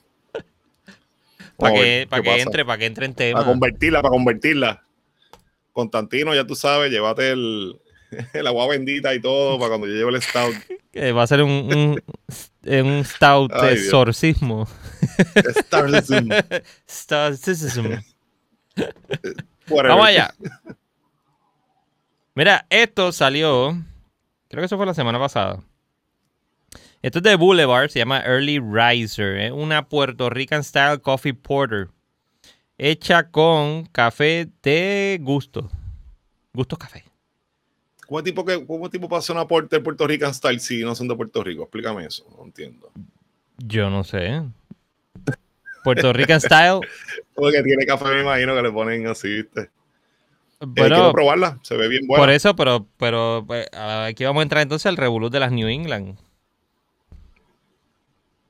[1.56, 2.02] Para que,
[2.42, 3.40] entre, para que entre en tema.
[3.40, 4.84] Para convertirla, para convertirla.
[5.72, 7.80] Constantino, ya tú sabes, llévate el,
[8.34, 10.54] el agua bendita y todo para cuando yo lleve el stout.
[10.92, 12.02] Que va a ser un, un,
[12.66, 14.68] un stout Ay, exorcismo.
[15.36, 16.32] Stoutism,
[16.90, 17.86] Stoutism.
[19.70, 19.90] whatever.
[19.90, 20.34] Vamos allá.
[22.40, 23.78] Mira, esto salió.
[24.48, 25.62] Creo que eso fue la semana pasada.
[27.02, 29.36] Esto es de Boulevard, se llama Early Riser.
[29.40, 31.90] Es una Puerto Rican Style Coffee Porter.
[32.78, 35.70] Hecha con café de gusto.
[36.54, 37.04] Gusto café.
[38.08, 41.18] ¿Cómo tipo, que, ¿Cómo tipo pasa una porter Puerto Rican style si no son de
[41.18, 41.64] Puerto Rico?
[41.64, 42.90] Explícame eso, no entiendo.
[43.58, 44.44] Yo no sé.
[45.84, 46.80] Puerto Rican Style.
[47.36, 49.70] Porque tiene café, me imagino que le ponen así, ¿viste?
[50.62, 52.22] Eh, quiero probarla, se ve bien buena.
[52.22, 55.68] por eso, pero, pero pues, aquí vamos a entrar entonces al revolut de las New
[55.68, 56.18] England.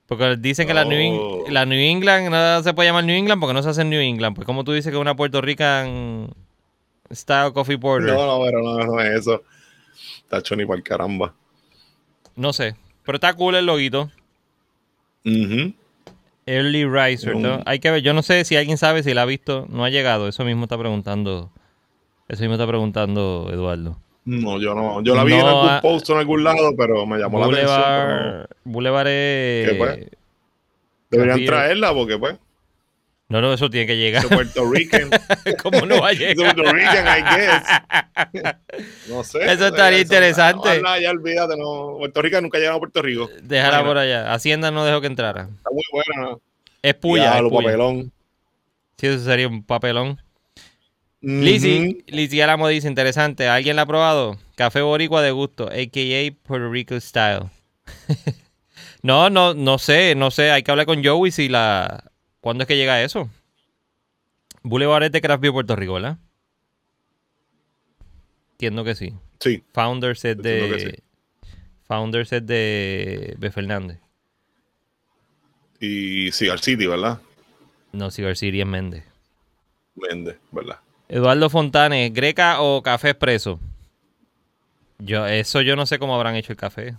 [0.08, 1.46] Porque dicen que la, New Oh.
[1.46, 3.92] Eng- la New England no se puede llamar New England porque no se hace en
[3.92, 4.36] New England.
[4.36, 6.30] Pues como tú dices que es una Puerto Rican
[7.14, 8.14] Style Coffee Porter.
[8.14, 9.44] No, No, no, pero no, no es eso.
[10.30, 11.36] Tacho ni para el caramba.
[12.54, 12.76] sé.
[13.06, 14.10] Pero está cool el loguito.
[15.26, 15.74] Ujú.
[16.48, 17.36] Early Riser.
[17.36, 17.62] ¿no?
[17.68, 18.02] Hay que ver.
[18.02, 19.68] Yo no sé si alguien sabe si la ha visto.
[19.70, 20.28] No ha llegado.
[20.28, 21.52] Eso mismo está preguntando.
[22.30, 23.98] Eso mismo está preguntando Eduardo.
[24.24, 25.02] No, yo no.
[25.02, 27.82] Yo la vi en algún ah, post en algún lado, pero me llamó la atención.
[27.82, 28.48] pero.
[28.64, 29.08] Boulevard.
[29.08, 29.70] Es.
[29.70, 30.00] ¿Qué, pues?
[31.10, 32.38] Deberían traerla porque, pues,
[33.30, 34.22] No, no, eso tiene que llegar.
[34.22, 35.10] de Puerto Rican.
[35.64, 36.36] ¿Cómo no va a llegar?
[36.36, 37.64] Puerto Rican, I guess.
[39.10, 39.52] No sé.
[39.52, 40.70] Eso estaría interesante.
[40.70, 41.96] Ojalá, ya olvídate, no.
[41.98, 43.28] Puerto Rican nunca ha llegado a Puerto Rico.
[43.42, 44.32] Déjala por allá.
[44.32, 45.50] Hacienda no dejó que entrara.
[45.58, 46.30] Está muy buena.
[46.30, 46.42] ¿no?
[46.84, 47.24] Es puya.
[47.24, 47.70] Ya, es lo puya.
[47.70, 48.12] papelón.
[48.98, 50.20] Sí, eso sería un papelón.
[51.22, 51.32] Ujú.
[51.32, 54.38] Lizzy, Lizzy Álamo dice, interesante, ¿alguien la ha probado?
[54.56, 56.48] Café boricua de gusto, a.k.a.
[56.48, 57.50] Puerto Rico Style.
[59.02, 62.12] no, no, no sé, no sé, hay que hablar con Joey si la...
[62.40, 63.30] ¿Cuándo es que llega eso?
[64.64, 66.18] Boulevard es de Craft Beer Puerto Rico, ¿verdad?
[68.54, 69.14] Entiendo que sí.
[69.40, 69.64] Sí.
[69.74, 70.96] Founders es de...
[70.96, 71.04] sí.
[71.88, 73.52] Founders es de B.
[73.52, 74.00] Fernández.
[75.80, 77.20] Y Cigar City, ¿verdad?
[77.92, 79.04] No, Cigar City es Méndez.
[79.96, 80.80] Vende, ¿verdad?
[81.10, 83.60] Eduardo Fontanes, ¿greca o café expreso?
[85.00, 86.96] Yo, eso yo no sé cómo habrán hecho el café.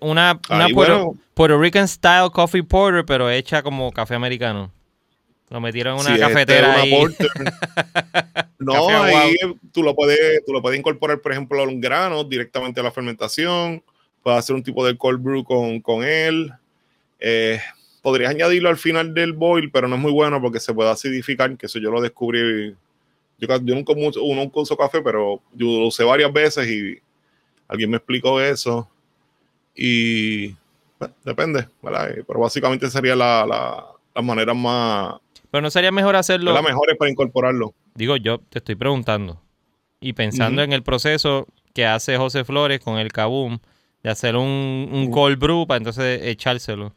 [0.00, 1.14] Una, Puerto, bueno.
[1.34, 4.72] Puerto Rican style coffee porter, pero hecha como café americano.
[5.50, 8.44] Lo metieron en una este cafetera es una ahí.
[8.58, 9.36] no, ahí
[9.72, 12.90] tú lo puedes, tú lo puedes incorporar, por ejemplo, a un grano directamente a la
[12.90, 13.82] fermentación.
[14.22, 16.52] Puedes hacer un tipo de cold brew con, con él.
[17.20, 17.60] Eh,
[18.06, 21.56] podrías añadirlo al final del boil, pero no es muy bueno porque se puede acidificar,
[21.56, 22.72] que eso yo lo descubrí.
[23.36, 27.00] Yo, yo nunca, nunca uso café, pero yo lo usé varias veces y
[27.66, 28.88] alguien me explicó eso.
[29.74, 30.50] Y
[31.00, 32.10] bueno, depende, ¿verdad?
[32.10, 35.16] Eh, Pero básicamente sería la, la, las maneras más,
[35.50, 36.52] Pero no sería mejor hacerlo.
[36.52, 37.74] las mejores para incorporarlo.
[37.96, 39.42] Digo, yo te estoy preguntando.
[39.98, 43.58] Y pensando en el proceso que hace José Flores con el Kaboom,
[44.04, 46.94] de hacer un, un cold brew para entonces echárselo.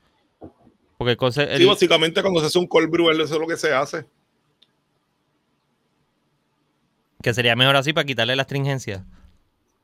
[1.00, 3.74] Porque el Sí, básicamente cuando se hace un cold brew, eso es lo que se
[3.74, 4.06] hace.
[7.22, 9.06] que sería mejor así para quitarle la astringencia.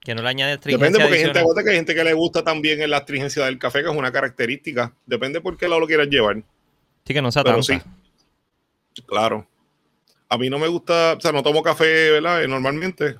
[0.02, 0.88] Que no le añade astringencia.
[0.90, 3.46] Depende porque hay gente, aguanta que hay gente que le gusta también en la astringencia
[3.46, 4.94] del café, que es una característica.
[5.06, 6.44] Depende por qué lado lo quieras llevar.
[7.06, 7.86] Sí, que no sea Pero tanta.
[8.94, 9.02] sí.
[9.06, 9.48] Claro.
[10.28, 12.44] A mí no me gusta, o sea, no tomo café, ¿verdad?
[12.44, 13.16] Eh, Normalmente.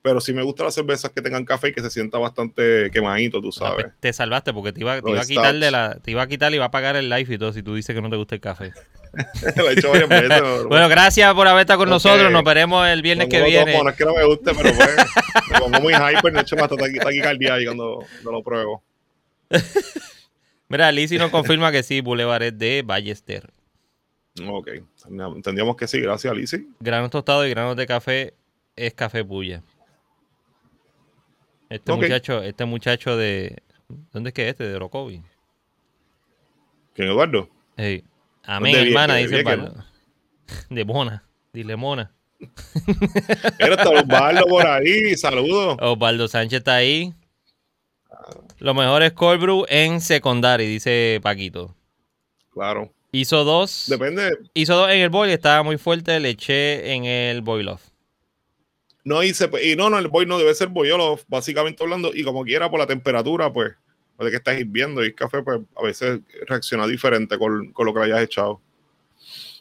[0.00, 3.40] Pero sí me gustan las cervezas que tengan café y que se sienta bastante quemadito,
[3.40, 3.84] tú Ah, sabes.
[3.86, 5.72] pues, te salvaste porque te iba, te iba a quitar de stouts.
[5.72, 7.74] la, te iba a quitar y iba a pagar el live y todo si tú
[7.74, 8.72] dices que no te gusta el café.
[9.56, 10.42] lo he hecho varias veces.
[10.68, 12.30] Bueno, gracias por haber estado con nosotros.
[12.30, 13.72] Nos veremos el viernes no que viene.
[13.72, 14.96] tomo, no es que no me guste, pero pues
[15.52, 18.82] me pongo muy hyper, de hecho me hasta taqui- taquicardia ahí cuando, cuando lo pruebo.
[20.68, 23.50] Mira, Lizzy nos confirma que sí, Boulevard es de Ballester.
[24.46, 24.68] Ok,
[25.34, 26.68] entendíamos que sí, gracias, Lizzy.
[26.78, 28.34] Granos tostados y granos de café
[28.76, 29.62] es café puya.
[31.68, 33.62] Este muchacho, este muchacho de.
[34.12, 34.64] ¿Dónde es que es este?
[34.68, 35.22] De Orocovi.
[36.94, 37.48] ¿Quién, Eduardo?
[37.76, 38.04] Hey.
[38.44, 39.74] Amén, hermana, dice Pablo.
[40.70, 41.22] De Mona.
[41.52, 42.10] Dile Mona.
[43.58, 45.76] Era hasta Osvaldo por ahí, saludos.
[45.80, 47.12] Osvaldo Sánchez está ahí.
[48.58, 51.74] Lo mejor es cold brew en secondary, dice Paquito.
[52.52, 53.84] Claro, Hizo dos.
[53.88, 54.36] depende.
[54.54, 57.82] Hizo dos en el boil, estaba muy fuerte, le eché en el boil off.
[59.04, 62.44] No hice, y no, no, el boy no debe ser boyolo, básicamente hablando, y como
[62.44, 63.72] quiera por la temperatura, pues,
[64.18, 67.94] de que estás hirviendo y el café, pues, a veces reacciona diferente con, con lo
[67.94, 68.60] que le hayas echado.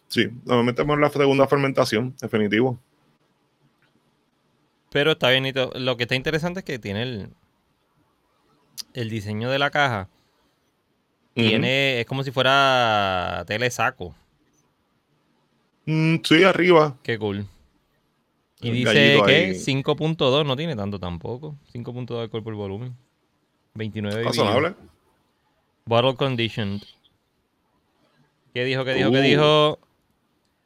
[0.08, 2.80] Sí, normalmente es la segunda fermentación, definitivo.
[4.92, 5.54] Pero está bien.
[5.76, 7.30] Lo que está interesante es que tiene el,
[8.94, 10.10] el diseño de la caja.
[11.34, 14.16] Tiene, es como si fuera tele saco.
[15.86, 16.98] Mm, sí, arriba.
[17.04, 17.46] Qué cool.
[18.62, 19.52] Y dice que ahí.
[19.52, 21.56] 5.2 no tiene tanto tampoco.
[21.74, 22.96] 5.2 de alcohol por volumen.
[23.76, 24.74] 29 Razonable.
[25.86, 26.82] Bottle conditioned.
[28.54, 28.84] ¿Qué dijo?
[28.84, 29.12] ¿Qué dijo?
[29.12, 29.22] ¿Qué Uh.
[29.22, 29.80] dijo?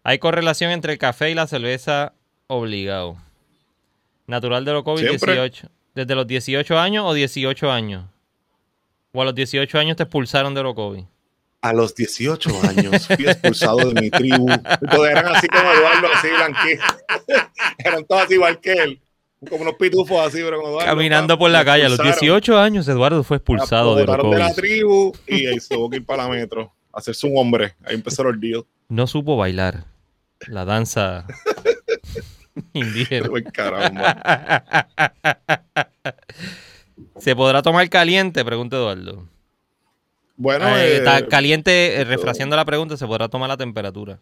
[0.04, 2.14] Hay correlación entre el café y la cerveza
[2.48, 3.18] obligado.
[4.28, 5.34] Natural de Orocovi Siempre.
[5.34, 5.68] 18.
[5.94, 8.06] ¿Desde los 18 años o 18 años?
[9.12, 11.06] O a los 18 años te expulsaron de Orocovi.
[11.62, 14.48] A los 18 años fui expulsado de mi tribu.
[14.90, 16.96] Todos eran así como Eduardo, así blanquitos.
[17.78, 19.02] eran todos así igual que él.
[19.48, 20.88] Como unos pitufos así, pero como Eduardo.
[20.88, 21.86] Caminando por la calle.
[21.86, 22.20] A los expulsaron.
[22.20, 26.06] 18 años Eduardo fue expulsado de de la tribu y ahí se tuvo que ir
[26.06, 26.74] para la metro.
[26.94, 27.76] Hacerse un hombre.
[27.84, 28.66] Ahí empezó el ordeal.
[28.90, 29.86] No supo bailar
[30.48, 31.28] la danza
[32.74, 33.30] indígena.
[37.20, 38.44] ¿Se podrá tomar caliente?
[38.44, 39.28] Pregunta Eduardo.
[40.38, 44.20] Bueno, Ah, eh, está caliente, eh, refraseando la pregunta, ¿se podrá tomar la temperatura?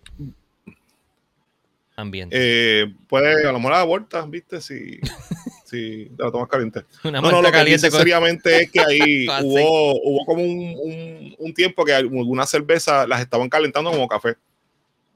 [1.96, 2.36] Ambiente.
[2.40, 4.62] eh, puede, a lo mejor la vuelta, ¿viste?
[4.62, 5.00] Si,
[5.66, 6.86] si te la tomas caliente.
[7.04, 10.76] Una No, no, lo que dice con- seriamente es que ahí hubo, hubo como un,
[10.82, 14.36] un- un tiempo que algunas cervezas las estaban calentando como café.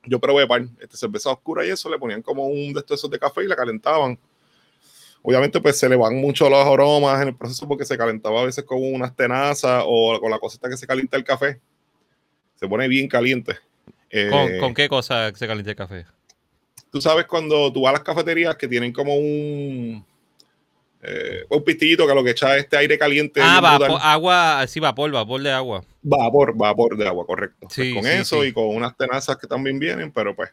[0.06, 3.18] Yo probé par, esta cerveza oscura y eso, le ponían como un de estos de
[3.18, 4.20] café y la calentaban.
[5.26, 8.46] Obviamente, pues se le van mucho los aromas en el proceso porque se calentaba a
[8.46, 11.60] veces con unas tenazas o con la cosita que se calienta el café.
[12.56, 13.58] Se pone bien caliente.
[14.10, 16.06] Eh, ¿Con, con qué cosa se calienta el café?
[16.92, 20.06] Tú sabes cuando tú vas a las cafeterías que tienen como un
[21.02, 23.42] eh, un pistillito que lo que echa es este aire caliente.
[23.42, 24.00] Ah, bien vapo- brutal.
[24.02, 25.84] agua, sí, vapor, vapor de agua.
[26.02, 27.58] Vapor, vapor de agua, correcto.
[27.62, 28.50] Pues Sí, con sí, eso sí.
[28.50, 30.52] y con unas tenazas que también vienen, pero pues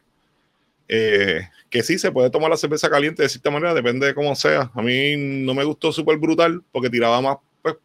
[0.87, 4.35] eh, que sí se puede tomar la cerveza caliente de cierta manera, depende de cómo
[4.35, 4.69] sea.
[4.73, 7.75] A mí no me gustó súper brutal porque tiraba más pues,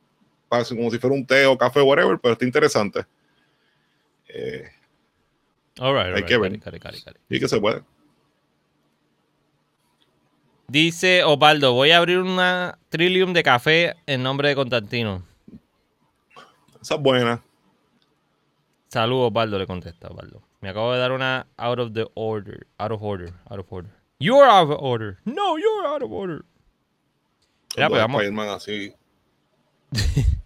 [0.68, 3.04] como si fuera un té o café, whatever, pero está interesante.
[4.28, 4.64] Eh,
[5.78, 6.80] All right, all Hay right, que ver.
[6.80, 7.02] cali.
[7.28, 7.82] y que se puede.
[10.68, 15.22] Dice Osvaldo, voy a abrir una Trillium de café en nombre de Constantino.
[16.82, 17.42] Esa es buena.
[18.88, 20.42] Saludos, Osvaldo, le contesta Osvaldo.
[20.60, 22.66] Me acabo de dar una out of the order.
[22.78, 23.32] Out of order.
[23.50, 23.90] Out of order.
[24.18, 25.18] You're out of order.
[25.24, 26.44] No, you're out of order.
[27.76, 28.22] Mira, pues vamos.
[28.22, 28.94] Spider-Man así.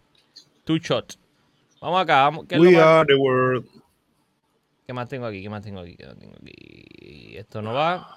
[0.64, 1.14] Two shot.
[1.80, 2.22] Vamos acá.
[2.22, 2.46] Vamos.
[2.46, 3.66] ¿Qué, es lo We are the world.
[4.86, 5.42] qué más tengo aquí?
[5.42, 5.96] ¿Qué más tengo aquí?
[5.96, 7.36] ¿Qué más tengo aquí?
[7.36, 8.08] Esto no va.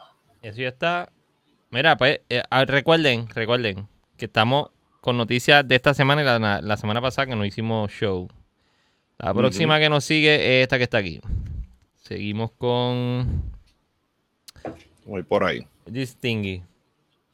[0.41, 1.11] Eso ya está.
[1.69, 6.77] Mira, pues eh, recuerden, recuerden que estamos con noticias de esta semana y la, la
[6.77, 8.27] semana pasada que no hicimos show.
[9.17, 11.21] La próxima que nos sigue es esta que está aquí.
[11.95, 13.53] Seguimos con
[15.05, 15.67] Voy por ahí.
[15.91, 16.63] This thingy.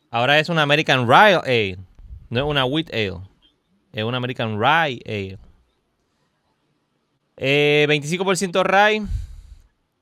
[0.09, 1.77] Ahora es una American Rye Ale.
[2.29, 3.21] No es una Wheat Ale.
[3.93, 5.39] Es una American Rye Ale.
[7.37, 9.07] Eh, 25% Rye.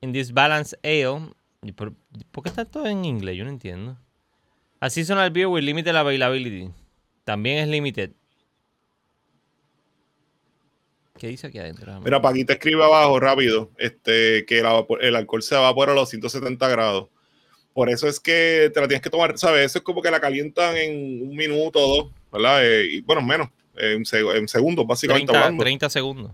[0.00, 1.32] In this balance ale.
[1.62, 1.94] ¿Y ¿Por,
[2.30, 3.36] por qué está todo en inglés?
[3.36, 3.98] Yo no entiendo.
[4.80, 6.70] A seasonal beer with limited availability.
[7.24, 8.12] También es limited.
[11.18, 12.00] ¿Qué dice aquí adentro?
[12.00, 12.22] Mira.
[12.22, 17.08] Paquita escribe abajo rápido este, que el, alcohol se evapora a los 170 grados.
[17.74, 19.66] Por eso es que te la tienes que tomar, ¿sabes?
[19.66, 22.64] Eso es como que la calientan en un minuto o dos, ¿verdad?
[22.64, 25.62] Eh, y bueno, menos, eh, en, seg- en segundos, básicamente 30, hablando.
[25.62, 26.32] 30 segundos.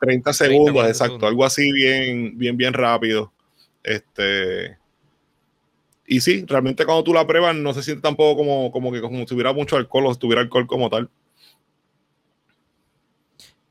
[0.00, 1.12] 30 segundos, 40 exacto.
[1.12, 1.28] segundos.
[1.28, 3.32] Algo así bien, bien, bien rápido.
[3.82, 4.76] Este.
[6.06, 9.18] Y sí, realmente cuando tú la pruebas no se siente tampoco como, como que como
[9.18, 11.10] si tuviera mucho alcohol o si tuviera alcohol como tal.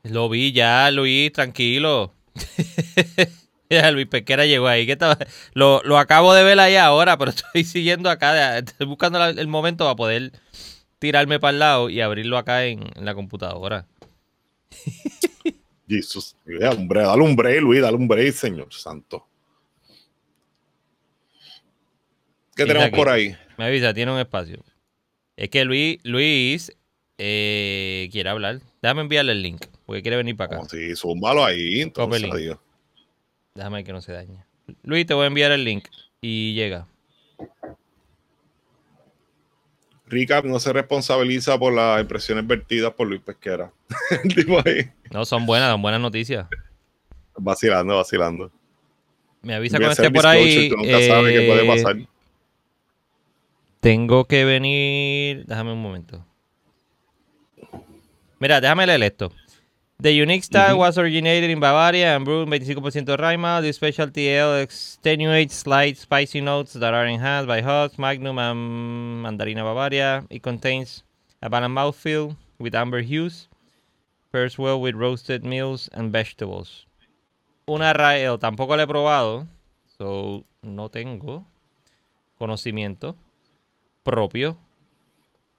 [0.04, 2.14] Lo vi ya, Luis, tranquilo.
[3.70, 4.86] ya, Luis Pesquera llegó ahí.
[4.86, 5.18] ¿Qué estaba?
[5.54, 8.58] Lo, lo acabo de ver ahí ahora, pero estoy siguiendo acá.
[8.58, 10.32] Estoy buscando la- el momento para poder
[10.98, 13.86] tirarme para el lado y abrirlo acá en, en la computadora.
[15.88, 19.26] Jesús, dale un break, dale un break, Luis, dale un break, Señor Santo.
[22.54, 22.96] ¿Qué tenemos aquí.
[22.96, 23.36] por ahí?
[23.56, 24.62] Me avisa, tiene un espacio.
[25.36, 26.72] Es que Luis, Luis
[27.18, 28.60] eh, quiere hablar.
[28.82, 30.56] Déjame enviarle el link, porque quiere venir para acá.
[30.58, 32.58] Como si zúmbalo ahí, entonces, adiós.
[33.54, 34.44] Déjame que no se dañe.
[34.82, 35.88] Luis, te voy a enviar el link
[36.20, 36.86] y llega.
[40.04, 43.72] Recap no se responsabiliza por las impresiones vertidas por Luis Pesquera.
[45.10, 46.46] No, son buenas, son buenas noticias.
[47.38, 48.52] vacilando, vacilando.
[49.40, 50.68] Me avisa cuando esté por ahí.
[50.68, 51.96] nunca sabes qué puede eh, pasar.
[53.80, 55.46] Tengo que venir.
[55.46, 56.26] Déjame un momento.
[58.38, 59.32] Mira, déjame leer esto.
[60.00, 63.64] The unique style was originated in Bavaria and brewed 25% rye malt.
[63.64, 69.64] This specialty ale extenuates slight spicy notes that are enhanced by hops, Magnum, and Mandarina
[69.64, 70.24] Bavaria.
[70.30, 71.02] It contains
[71.42, 73.48] a balanced mouthfeel with amber hues.
[74.30, 76.86] Pairs well with roasted meals and vegetables.
[77.68, 79.48] Una rye ale tampoco la he probado.
[79.98, 81.44] So, no tengo
[82.38, 83.16] conocimiento
[84.04, 84.56] propio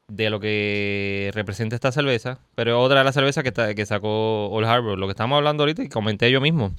[0.09, 4.49] de lo que representa esta cerveza, pero otra de las cervezas que, está- que sacó
[4.49, 6.73] Old Harbor, lo que estamos hablando ahorita y comenté yo mismo.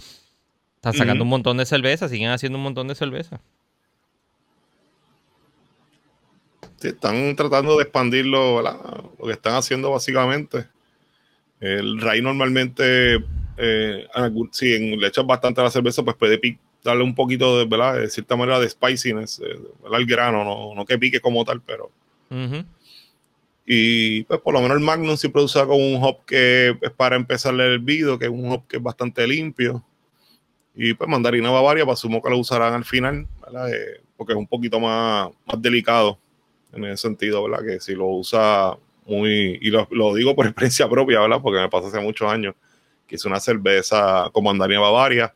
[0.76, 3.41] Están sacando un montón de cervezas, siguen haciendo un montón de cervezas.
[6.78, 8.76] Sí, están tratando de expandirlo, ¿verdad?
[9.18, 10.66] Lo que están haciendo básicamente.
[11.61, 13.16] El rye normalmente,
[13.59, 14.07] eh,
[14.51, 16.41] si le echas bastante a la cerveza, pues puede
[16.83, 18.01] darle un poquito de, ¿verdad?
[18.01, 20.01] De cierta manera de spiciness, eh, ¿verdad?
[20.01, 21.91] El grano, no, no que pique como tal, pero...
[23.67, 27.17] Y pues por lo menos el Magnum siempre usa con un hop que es para
[27.17, 29.85] empezar el hervido, que es un hop que es bastante limpio.
[30.75, 33.27] Y pues mandarina Bavaria, pues asumo que lo usarán al final.
[33.69, 36.19] Eh, porque es un poquito más, más delicado
[36.73, 37.65] en ese sentido, ¿verdad?
[37.65, 41.41] Que si lo usa muy, y lo, lo digo por experiencia propia, ¿verdad?
[41.43, 42.55] Porque me pasó hace muchos años
[43.07, 45.35] que hice una cerveza con mandarina Bavaria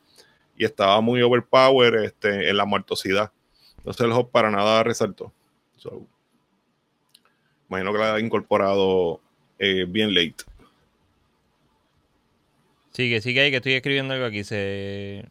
[0.56, 3.32] y estaba muy overpower este, en la muertosidad.
[3.78, 5.32] Entonces el hop para nada resaltó.
[5.76, 6.06] So,
[7.74, 9.20] Imagino que la ha incorporado
[9.58, 10.44] eh, bien late.
[12.92, 14.44] Sigue, sigue ahí que estoy escribiendo algo aquí.
[14.44, 15.24] Se...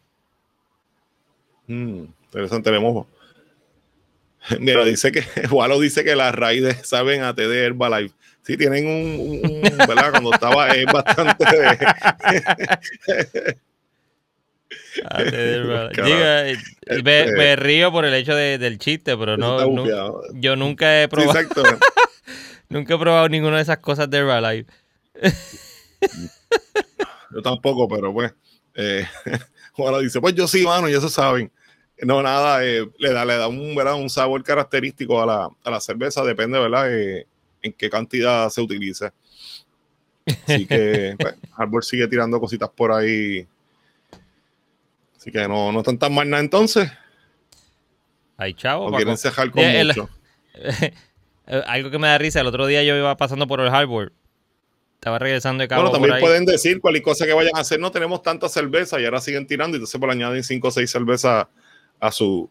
[1.66, 3.06] Mm, interesante, vemos.
[4.60, 8.14] Mira, dice que Walo dice que las raíces saben a té de Herbalife.
[8.42, 10.10] Sí, tienen un, un- un- ¿verdad?
[10.10, 11.44] Cuando estaba es bastante.
[15.94, 16.02] Carajo.
[16.04, 16.56] Diga, eh,
[17.02, 19.84] me, Este- me río por el hecho de- del chiste, pero no,
[20.34, 21.62] yo nunca he Sí, probado, exacto.
[22.68, 24.72] nunca he probado ninguna de esas cosas de Herbalife.
[27.34, 28.32] Yo tampoco, pero pues.
[28.74, 29.06] Eh,
[30.02, 31.50] dice, pues yo sí, mano, y eso saben.
[32.02, 33.94] No, nada, eh, le da, le da un, ¿verdad?
[33.94, 36.92] un sabor característico a la, a la cerveza, depende, ¿verdad?
[36.92, 37.26] Eh,
[37.62, 39.12] en qué cantidad se utilice.
[40.46, 43.46] Así que, pues, Arbor sigue tirando cositas por ahí.
[45.16, 46.90] Así que no, no están tan mal nada entonces.
[48.36, 48.86] Ay, chavo.
[48.86, 50.08] O pa' quieren cejar con el- mucho.
[51.46, 54.12] Eh, Algo que me da risa, el otro día yo iba pasando por el harbor.
[54.94, 56.20] Estaba regresando de Cabo Bueno, por también ahí.
[56.22, 57.78] pueden decir cualquier cosa que vayan a hacer.
[57.78, 59.76] No tenemos tanta cerveza y ahora siguen tirando.
[59.76, 61.46] Y entonces pues, le añaden 5 o 6 cervezas
[62.00, 62.48] a su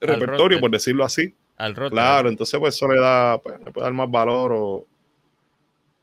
[0.00, 0.60] Al repertorio, roster.
[0.60, 1.34] por decirlo así.
[1.58, 1.90] al roto.
[1.90, 4.86] Claro, entonces pues eso le da, pues, le puede dar más valor o,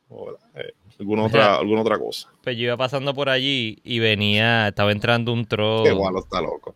[0.10, 2.30] o, eh, alguna, otra, alguna otra cosa.
[2.44, 6.40] Pues yo iba pasando por allí y venía, estaba entrando un tro, Que Walo está
[6.42, 6.76] loco.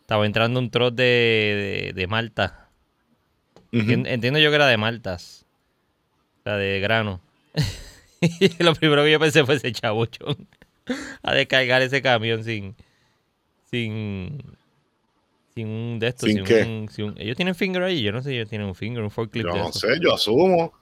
[0.00, 2.61] estaba entrando un trot de, de, de Malta.
[3.72, 5.46] Entiendo yo que era de maltas.
[6.40, 7.20] O sea, de grano.
[8.20, 10.46] y lo primero que yo pensé fue ese chabuchón.
[11.22, 12.74] a descargar ese camión sin.
[13.70, 14.42] Sin.
[15.54, 16.28] Sin un de estos.
[16.30, 16.62] ¿Sin qué?
[16.90, 18.02] sin un- ellos tienen finger ahí.
[18.02, 20.72] Yo no sé si ellos tienen un finger, un forklift Yo no sé, yo asumo.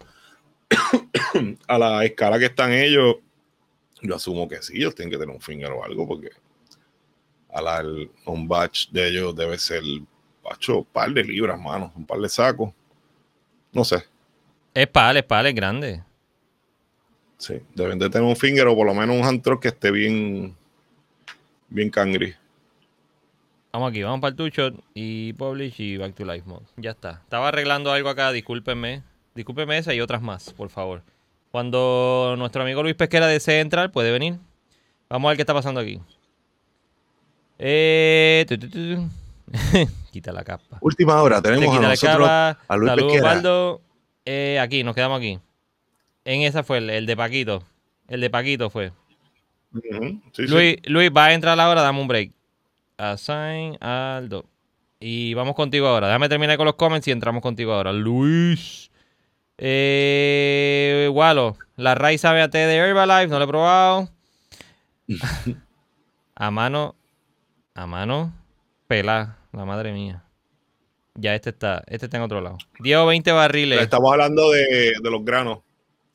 [1.68, 3.16] a la escala que están ellos,
[4.02, 6.30] yo asumo que sí, ellos tienen que tener un finger o algo, porque
[7.52, 12.06] a la, el- un batch de ellos debe ser un par de libras, mano, un
[12.06, 12.72] par de sacos.
[13.72, 14.04] No sé,
[14.74, 16.02] Es pal, es pal, es grande.
[17.38, 19.90] sí, deben de tener un finger o por lo menos un hand truck que esté
[19.90, 20.54] bien,
[21.68, 22.34] bien cangri.
[23.72, 26.66] Vamos aquí, vamos para el two shot y publish y back to life mode.
[26.76, 27.20] Ya está.
[27.22, 29.02] Estaba arreglando algo acá, discúlpenme.
[29.36, 31.02] Discúlpenme esa y otras más, por favor.
[31.52, 34.38] Cuando nuestro amigo Luis Pesquera desee entrar, puede venir.
[35.08, 36.00] Vamos a ver qué está pasando aquí.
[37.58, 39.08] Eh, tu, tu, tu, tu.
[40.10, 40.78] Quita la capa.
[40.80, 42.58] Última hora, Te tenemos a la nosotros capa.
[42.68, 43.20] a Luis Saludos.
[43.22, 43.80] Baldo.
[44.24, 45.38] Eh, aquí, nos quedamos aquí.
[46.24, 47.62] En esa fue el, el de Paquito.
[48.08, 48.92] El de Paquito fue.
[50.32, 50.42] Sí.
[50.48, 52.32] Luis, Luis, va a entrar ahora, dame un break.
[52.98, 54.44] Assign Aldo.
[54.98, 56.08] Y vamos contigo ahora.
[56.08, 57.92] Déjame terminar con los comments y entramos contigo ahora.
[57.92, 58.90] Luis.
[59.56, 64.08] Eh, Walo, la raíz sabe a té de Herbalife, no lo he probado.
[66.34, 66.94] a mano,
[67.74, 68.32] a mano,
[68.86, 70.24] pela, la madre mía.
[71.14, 72.58] Ya este está, este está en otro lado.
[72.78, 73.80] Diego 20 barriles.
[73.80, 75.58] Estamos hablando de, de los granos.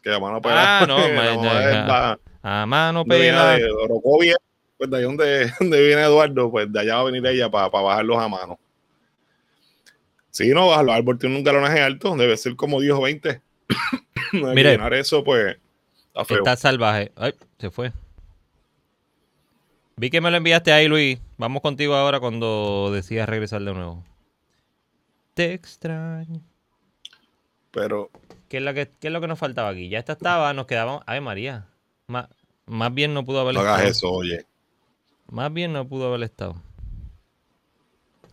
[0.02, 0.80] Que la mano pela.
[0.82, 0.98] Ah, no,
[2.48, 3.58] A mano, donde viene pela.
[3.58, 4.36] de Orocovia,
[4.78, 7.70] pues de ahí donde, donde viene Eduardo, pues de allá va a venir ella para
[7.70, 8.60] bajarlos a mano.
[10.30, 10.94] Sí, no, bajarlo.
[10.94, 13.42] Árbol tiene un galonaje alto, debe ser como 10 o 20.
[14.34, 14.72] no hay que Mire.
[14.72, 15.58] llenar eso, pues
[16.08, 16.38] está feo.
[16.38, 17.12] Está salvaje.
[17.16, 17.92] Ay, se fue.
[19.98, 21.20] Vi que me lo enviaste ahí, Luis.
[21.38, 24.04] Vamos contigo ahora cuando decidas regresar de nuevo.
[25.34, 26.41] Te extraño.
[27.72, 28.10] Pero
[28.50, 29.89] ¿Qué es, lo que, qué es lo que nos faltaba aquí?
[29.89, 31.04] Ya esta estaba, nos quedábamos.
[31.08, 31.68] Ay, María.
[32.08, 32.28] Más,
[32.66, 33.89] más bien no pudo haber no hagas estado.
[33.91, 34.46] eso, oye.
[35.28, 36.56] Más bien no pudo haber estado.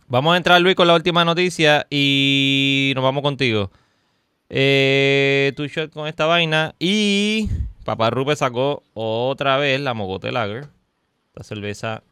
[0.07, 3.71] Vamos a entrar, Luis, con la última noticia y nos vamos contigo.
[4.49, 6.75] Eh, tu shot con esta vaina.
[6.77, 7.49] Y
[7.83, 10.67] Papá Rupe sacó otra vez la Mogote Lager.
[11.35, 12.03] La cerveza.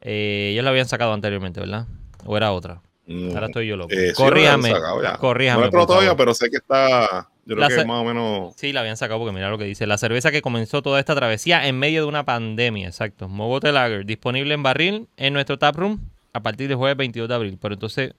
[0.00, 1.86] Eh, ellos la habían sacado anteriormente, ¿verdad?
[2.24, 2.82] ¿O era otra?
[3.06, 3.30] Mm.
[3.34, 3.92] Ahora estoy yo loco.
[3.92, 4.70] Eh, sí, corríjame.
[4.70, 5.60] lo corríjame.
[5.60, 7.28] No he probado todavía, pero sé que está.
[7.44, 8.54] Yo creo que más o menos.
[8.56, 9.86] Sí, la habían sacado porque mira lo que dice.
[9.86, 12.86] La cerveza que comenzó toda esta travesía en medio de una pandemia.
[12.86, 13.28] Exacto.
[13.28, 14.06] Mogote Lager.
[14.06, 15.98] Disponible en barril en nuestro taproom
[16.32, 17.58] a partir del jueves 22 de abril.
[17.60, 18.14] Pero entonces.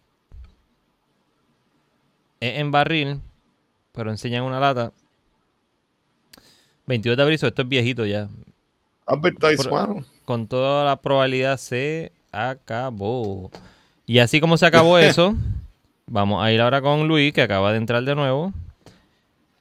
[2.40, 3.22] Es en barril.
[3.94, 4.92] Pero enseñan una lata.
[6.86, 8.28] 22 de abril, esto es viejito ya.
[9.06, 10.06] Advertise, Por- mano.
[10.26, 13.52] Con toda la probabilidad se acabó.
[14.06, 15.36] Y así como se acabó eso,
[16.08, 18.54] vamos a ir ahora con Luis, que acaba de entrar de nuevo.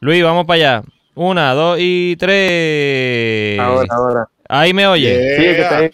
[0.00, 0.82] Luis, vamos para allá.
[1.14, 3.58] Una, dos y tres.
[3.60, 4.28] Ahora, ahora.
[4.48, 5.12] Ahí me oye.
[5.14, 5.36] Yeah.
[5.36, 5.90] Sí, que está ahí.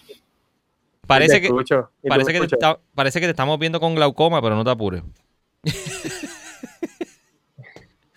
[1.07, 1.91] Parece Te que, escucho.
[2.03, 2.69] ¿Y tú parece, que te escuchas?
[2.71, 5.03] está- parece que te estamos viendo con glaucoma, pero no te apures.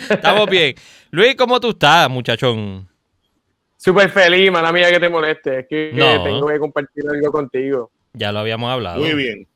[0.09, 0.75] Estamos bien.
[1.11, 2.87] Luis, ¿cómo tú estás, muchachón?
[3.83, 5.59] Súper feliz, mala mía que te moleste.
[5.61, 7.91] Es que, tengo que compartir algo contigo.
[8.13, 8.99] Ya lo habíamos hablado.
[8.99, 9.47] Muy bien.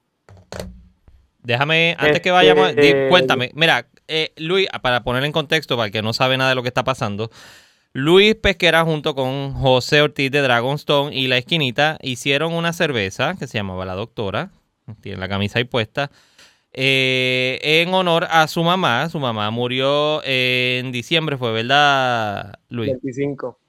[1.43, 3.51] Déjame, antes que Este, vayamos, di- eh, cuéntame.
[3.53, 6.63] Mira, eh, Luis, para poner en contexto, para el que no sabe nada de lo
[6.63, 7.29] que está pasando,
[7.93, 13.45] Luis Pesquera junto con José Ortiz de Dragonstone y La Esquinita hicieron una cerveza que
[13.45, 14.49] se llamaba La Doctora,
[15.01, 16.09] tiene la camisa ahí puesta,
[16.73, 19.07] eh, en honor a su mamá.
[19.09, 22.89] Su mamá murió en diciembre, fue verdad, Luis.
[22.89, 23.59] 25.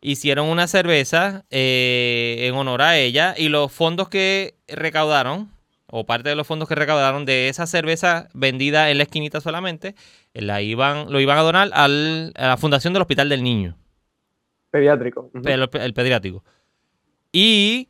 [0.00, 5.50] Hicieron una cerveza eh, en honor a ella y los fondos que recaudaron,
[5.86, 9.94] o parte de los fondos que recaudaron de esa cerveza vendida en la esquinita solamente,
[10.34, 13.76] la iban, lo iban a donar al, a la Fundación del Hospital del Niño.
[14.70, 15.30] Pediátrico.
[15.44, 16.44] El pediátrico.
[17.32, 17.88] Y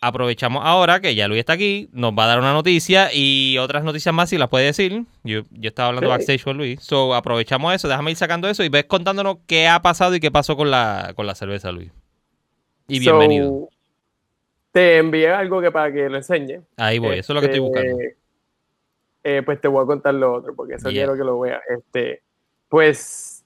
[0.00, 3.82] aprovechamos ahora que ya Luis está aquí, nos va a dar una noticia y otras
[3.84, 5.04] noticias más si las puede decir.
[5.24, 6.10] Yo, yo estaba hablando Sí.
[6.12, 6.80] backstage con Luis.
[6.82, 10.30] So aprovechamos eso, déjame ir sacando eso y ves contándonos qué ha pasado y qué
[10.30, 11.90] pasó con la, con la cerveza, Luis.
[12.88, 13.68] Y So, bienvenido.
[14.72, 16.60] te envié algo que para que lo enseñe.
[16.76, 17.98] Ahí voy, eso es lo que estoy Este, buscando.
[19.24, 21.00] eh, pues te voy a contar lo otro, porque eso Yeah.
[21.04, 21.60] quiero que lo veas.
[21.68, 22.22] Este,
[22.68, 23.44] pues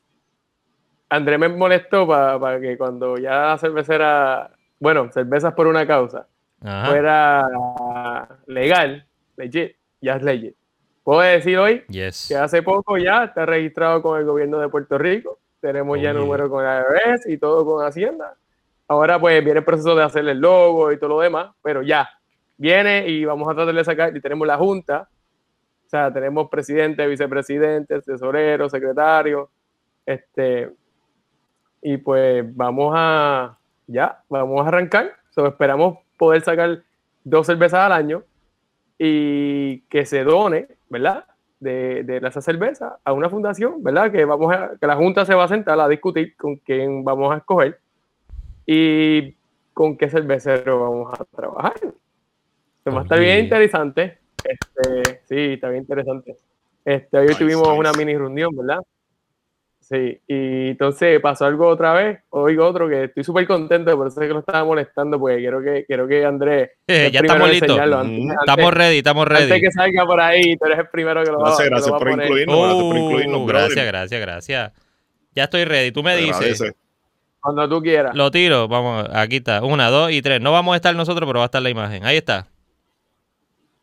[1.09, 6.26] André me molestó para que cuando ya cervecera, bueno, cervezas por una causa,
[6.62, 6.86] Ajá.
[6.90, 9.06] fuera legal,
[9.36, 10.54] legit, ya es legit.
[11.02, 12.26] Puedo decir hoy Yes.
[12.28, 16.20] que hace poco ya está registrado con el gobierno de Puerto Rico, tenemos ya Oye.
[16.20, 18.34] número con la IRS y todo con Hacienda.
[18.88, 22.08] Ahora pues viene el proceso de hacerle el logo y todo lo demás, pero ya
[22.56, 25.08] viene y vamos a tratar de sacar y tenemos la junta,
[25.86, 29.48] o sea, tenemos presidente, vicepresidente, tesorero, secretario,
[30.04, 30.70] este,
[31.82, 33.56] y pues vamos a,
[33.86, 36.82] ya, vamos a arrancar, so, esperamos poder sacar
[37.24, 38.22] dos cervezas al año
[38.98, 41.24] y que se done, ¿verdad?
[41.60, 44.12] De, de esa cerveza a una fundación, ¿verdad?
[44.12, 47.32] Que vamos a, que la Junta se va a sentar a discutir con quién vamos
[47.32, 47.80] a escoger
[48.66, 49.34] y
[49.72, 51.76] con qué cervecero vamos a trabajar.
[51.76, 54.18] Esto va a estar bien interesante.
[54.44, 56.36] Este, sí, está bien interesante.
[56.84, 57.80] Este, hoy Nice, tuvimos nice.
[57.80, 58.80] una mini reunión, ¿verdad?
[59.91, 64.20] Sí, y entonces pasó algo otra vez, oigo otro que estoy súper contento, por eso
[64.20, 67.51] es que lo estaba molestando, porque quiero que, quiero que Andrés Eh, el ya estamos
[67.51, 67.76] listos.
[67.76, 69.61] antes- Mm, antes- Estamos ready, estamos antes ready.
[69.61, 71.93] que salga por ahí, tú eres el primero que lo va, Gracias, que lo gracias
[71.93, 72.26] va a poner.
[72.26, 72.57] incluirnos.
[72.57, 73.64] gracias por incluirnos, Oh, brother.
[73.66, 74.72] gracias, gracias, gracias.
[75.34, 75.91] Ya estoy ready.
[75.91, 76.36] Tú me Te dices.
[76.36, 76.72] agradece.
[77.41, 78.14] Cuando tú quieras.
[78.14, 79.64] Lo tiro, vamos, aquí está.
[79.64, 80.41] Una, dos y tres.
[80.41, 82.05] No vamos a estar nosotros, pero va a estar la imagen.
[82.05, 82.47] Ahí está.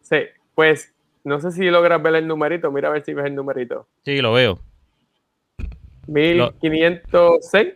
[0.01, 0.17] Sí,
[0.55, 0.93] pues
[1.25, 3.87] no sé si logras ver el numerito, mira a ver si ves el numerito.
[4.05, 4.59] Sí, lo veo.
[6.07, 7.73] 1506,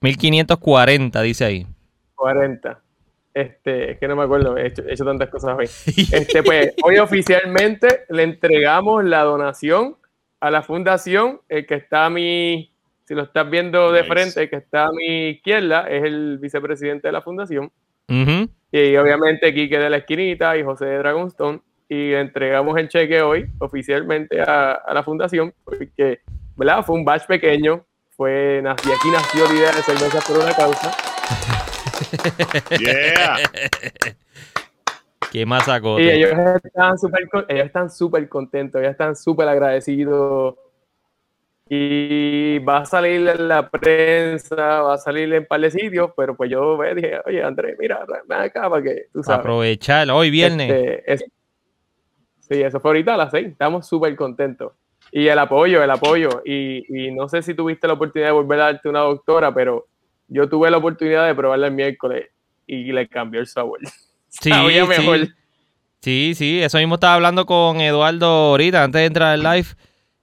[0.00, 1.66] 1540, dice ahí.
[2.14, 2.80] 40.
[3.34, 5.66] Este, es que no me acuerdo, he hecho, he hecho tantas cosas hoy.
[6.12, 9.96] Este, pues, hoy oficialmente le entregamos la donación
[10.40, 12.72] a la fundación, el que está a mi,
[13.04, 14.12] si lo estás viendo de Nice.
[14.12, 17.70] frente, el que está a mi izquierda es el vicepresidente de la fundación.
[18.08, 18.50] Ujú.
[18.72, 21.60] Y obviamente Quique de la Esquinita y José de Dragonstone.
[21.88, 26.20] Y le entregamos el cheque hoy oficialmente a, a la fundación, porque
[26.56, 26.84] ¿verdad?
[26.84, 27.84] fue un batch pequeño.
[28.16, 30.92] Fue, nací, aquí nació la idea de cerveza por una causa.
[32.78, 33.36] Yeah.
[35.30, 35.98] Qué más sacó.
[35.98, 36.30] Y ellos
[36.62, 37.88] están súper ellos están
[38.28, 40.56] contentos, ellos están súper agradecidos.
[41.68, 46.36] Y va a salir en la prensa, va a salir en par de sitios, pero
[46.36, 49.40] pues yo dije, oye Andrés, mira, ven acá para que tú sabes.
[49.40, 50.10] Aprovechar.
[50.10, 50.70] Hoy viernes.
[50.70, 51.24] Este, es-
[52.40, 53.48] sí, eso fue ahorita a las seis.
[53.48, 54.72] Estamos súper contentos.
[55.12, 56.42] Y el apoyo, el apoyo.
[56.44, 59.86] Y, y no sé si tuviste la oportunidad de volver a darte una doctora, pero
[60.26, 62.28] yo tuve la oportunidad de probarla el miércoles
[62.66, 63.78] y le cambió el sabor.
[64.34, 65.18] Sí, Sabía mejor.
[65.18, 65.32] sí.
[66.00, 69.68] Sí, sí, eso mismo estaba hablando con Eduardo ahorita, antes de entrar al live.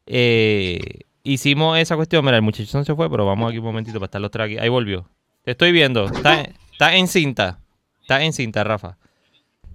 [0.07, 0.79] Eh,
[1.23, 2.25] hicimos esa cuestión.
[2.25, 4.45] Mira, el muchacho no se fue, pero vamos aquí un momentito para estar los tres
[4.47, 4.57] aquí.
[4.57, 5.07] Ahí volvió.
[5.43, 6.05] Te estoy viendo.
[6.05, 7.59] Está, está en cinta.
[8.01, 8.97] Está en cinta, Rafa.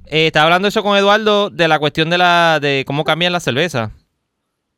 [0.06, 3.44] Eh, estaba hablando eso con Eduardo de la cuestión de la de cómo cambian las
[3.44, 3.92] cervezas.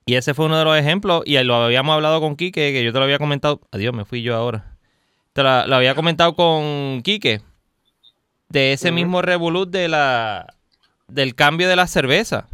[0.09, 1.23] Y ese fue uno de los ejemplos.
[1.27, 3.61] Y lo habíamos hablado con Quique, que yo te lo había comentado.
[3.73, 4.77] Adiós, me fui yo ahora.
[5.33, 7.41] Te lo había comentado con Quique.
[8.49, 10.55] De ese mismo revolut de la
[11.09, 12.49] del cambio de la cerveza.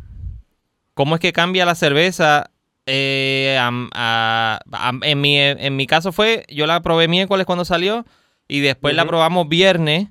[0.94, 2.50] ¿Cómo es que cambia la cerveza?
[2.86, 4.60] Eh, a-
[5.02, 8.04] en, mi, en mi caso fue, yo la probé miércoles cuando salió
[8.48, 10.08] y después la probamos viernes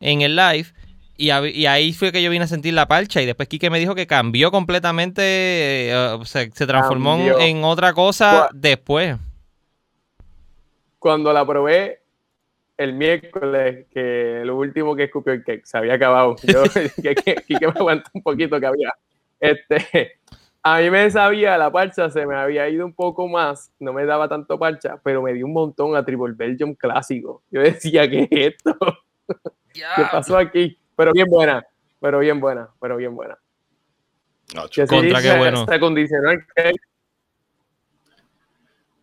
[0.00, 0.66] en el live
[1.16, 3.94] y, ahí fue que yo vine a sentir la parcha y después Quique me dijo
[3.94, 7.38] que cambió completamente, eh, se transformó en- Cambió.
[7.46, 9.16] en otra cosa después.
[10.98, 12.00] Cuando la probé
[12.76, 16.36] el miércoles, que lo último que escupió el cake se había acabado.
[16.42, 16.62] Yo,
[17.02, 18.92] que, que, que me aguantó un poquito que había.
[19.38, 20.18] Este,
[20.62, 24.06] a mí me sabía la parcha, se me había ido un poco más, no me
[24.06, 27.42] daba tanto parcha, pero me dio un montón a Triple Belgium clásico.
[27.50, 28.76] Yo decía, ¿qué es esto?
[29.72, 30.78] ¿Qué pasó aquí?
[30.96, 31.66] Pero bien buena,
[32.00, 33.36] pero bien buena, pero bien buena.
[34.54, 35.66] No, Que Contra, qué se- bueno.
[35.66, 36.80] Se acondicionó el cake.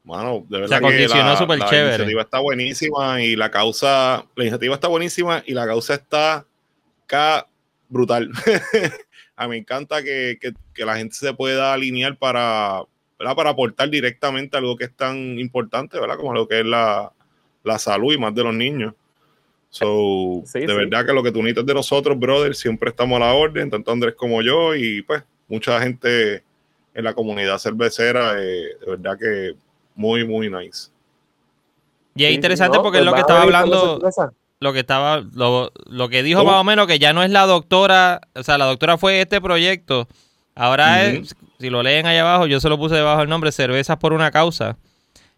[0.04, 1.88] Mano, de verdad Se acondicionó que la, súper la chévere.
[1.96, 6.46] iniciativa está buenísima y la causa, la iniciativa está buenísima y la causa está
[7.04, 7.46] acá
[7.88, 8.32] brutal.
[9.36, 12.82] a mí me encanta que, que- que la gente se pueda alinear para,
[13.20, 13.36] ¿verdad?
[13.36, 16.18] para aportar directamente algo que es tan importante, ¿verdad?
[16.18, 17.12] Como lo que es la,
[17.64, 18.96] la salud y más de los niños.
[19.72, 20.74] So, Sí, de sí.
[20.74, 23.92] verdad que lo que tú necesitas de nosotros, brother, siempre estamos a la orden, tanto
[23.92, 26.44] Andrés como yo, y pues mucha gente
[26.94, 29.56] en la comunidad cervecera, eh, de verdad que
[29.96, 30.90] muy, muy nice.
[32.16, 34.00] Y es interesante no, porque pues es lo que estaba hablando,
[34.60, 36.52] lo que estaba, lo, lo que dijo ¿Cómo?
[36.52, 39.42] más o menos que ya no es la doctora, o sea, la doctora fue este
[39.42, 40.08] proyecto.
[40.54, 43.98] Ahora es, si lo leen allá abajo, yo se lo puse debajo el nombre, Cervezas
[43.98, 44.78] por una causa,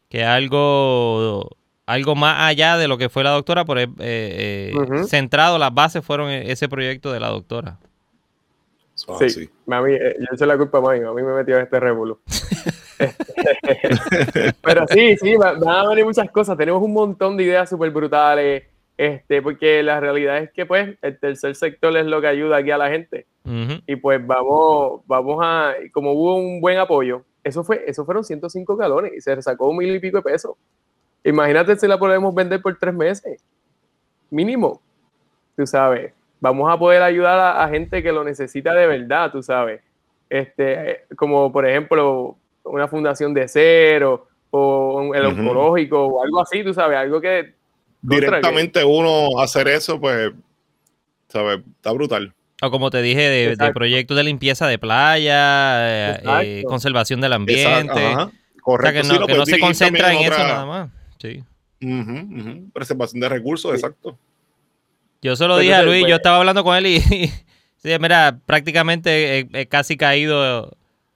[0.09, 1.55] que es algo,
[1.85, 5.03] algo más allá de lo que fue la doctora, es, eh, eh, Ujú.
[5.05, 7.77] centrado, las bases fueron e- ese proyecto de la doctora.
[8.95, 11.79] Sí, mami, eh, yo eché la culpa a mami, a mí me metió en este
[11.79, 12.19] revolú.
[14.61, 16.57] Pero sí, sí, va- van a venir muchas cosas.
[16.57, 18.63] Tenemos un montón de ideas súper brutales,
[18.97, 22.71] este, porque la realidad es que pues el tercer sector es lo que ayuda aquí
[22.71, 23.25] a la gente.
[23.87, 28.77] Y pues vamos, vamos a, como hubo un buen apoyo, eso fue, eso fueron 105
[28.77, 30.53] galones y se sacó un mil y pico de pesos.
[31.23, 33.41] Imagínate si la podemos vender por tres meses,
[34.29, 34.81] mínimo,
[35.55, 36.13] tú sabes.
[36.39, 39.81] Vamos a poder ayudar a, a gente que lo necesita de verdad, tú sabes.
[40.29, 46.63] Este, como por ejemplo, una fundación de cero o un- el oncológico o algo así,
[46.63, 47.53] tú sabes, algo que
[48.01, 50.31] Directamente uno hacer eso, pues,
[51.29, 51.59] ¿sabes?
[51.77, 52.33] Está brutal.
[52.61, 57.91] O como te dije, de, proyectos de limpieza de playa, eh, eh, conservación del ambiente.
[58.05, 58.25] ajá.
[58.25, 59.01] O sea, Correcto.
[59.01, 60.89] que no, que se concentra en eso nada más.
[61.23, 61.43] Sí.
[61.81, 62.69] Ujú.
[62.73, 63.75] Preservación de recursos, Sí.
[63.77, 64.17] exacto.
[65.21, 66.99] Yo se lo Pues dije a Luis, pues- yo estaba hablando con él y,
[67.77, 70.75] sí, mira, prácticamente he, he casi caído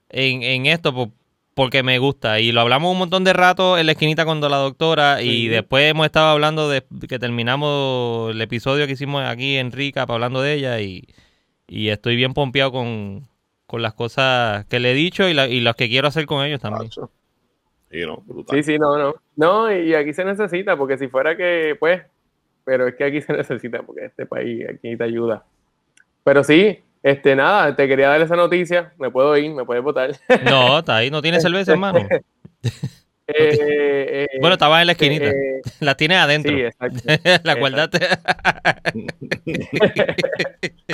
[0.10, 1.10] en, en esto por-
[1.54, 2.40] porque me gusta.
[2.40, 5.90] Y lo hablamos un montón de rato en la esquinita cuando la doctora y después
[5.90, 10.54] hemos estado hablando de que terminamos el episodio que hicimos aquí en Rica hablando de
[10.54, 11.06] ella y,
[11.68, 13.28] y estoy bien pompeado con,
[13.66, 16.46] con las cosas que le he dicho y, la- y las que quiero hacer con
[16.46, 16.92] ellos también.
[17.92, 18.58] Sí, no, brutal.
[18.58, 19.16] Sí, sí, no, no.
[19.36, 22.02] No, y aquí se necesita, porque si fuera que, pues,
[22.66, 25.46] pero es que aquí se necesita, porque este país aquí te ayuda.
[26.24, 30.12] Pero sí, este, nada, te quería dar esa noticia, me puedo ir, me puedes votar.
[30.44, 32.00] No, está ahí, no tiene cerveza, hermano.
[33.30, 35.26] Eh, eh, Bueno, estaba en la esquinita.
[35.26, 36.50] eh, La tienes adentro.
[36.56, 37.00] sí, exacto.
[37.44, 38.00] la guardaste.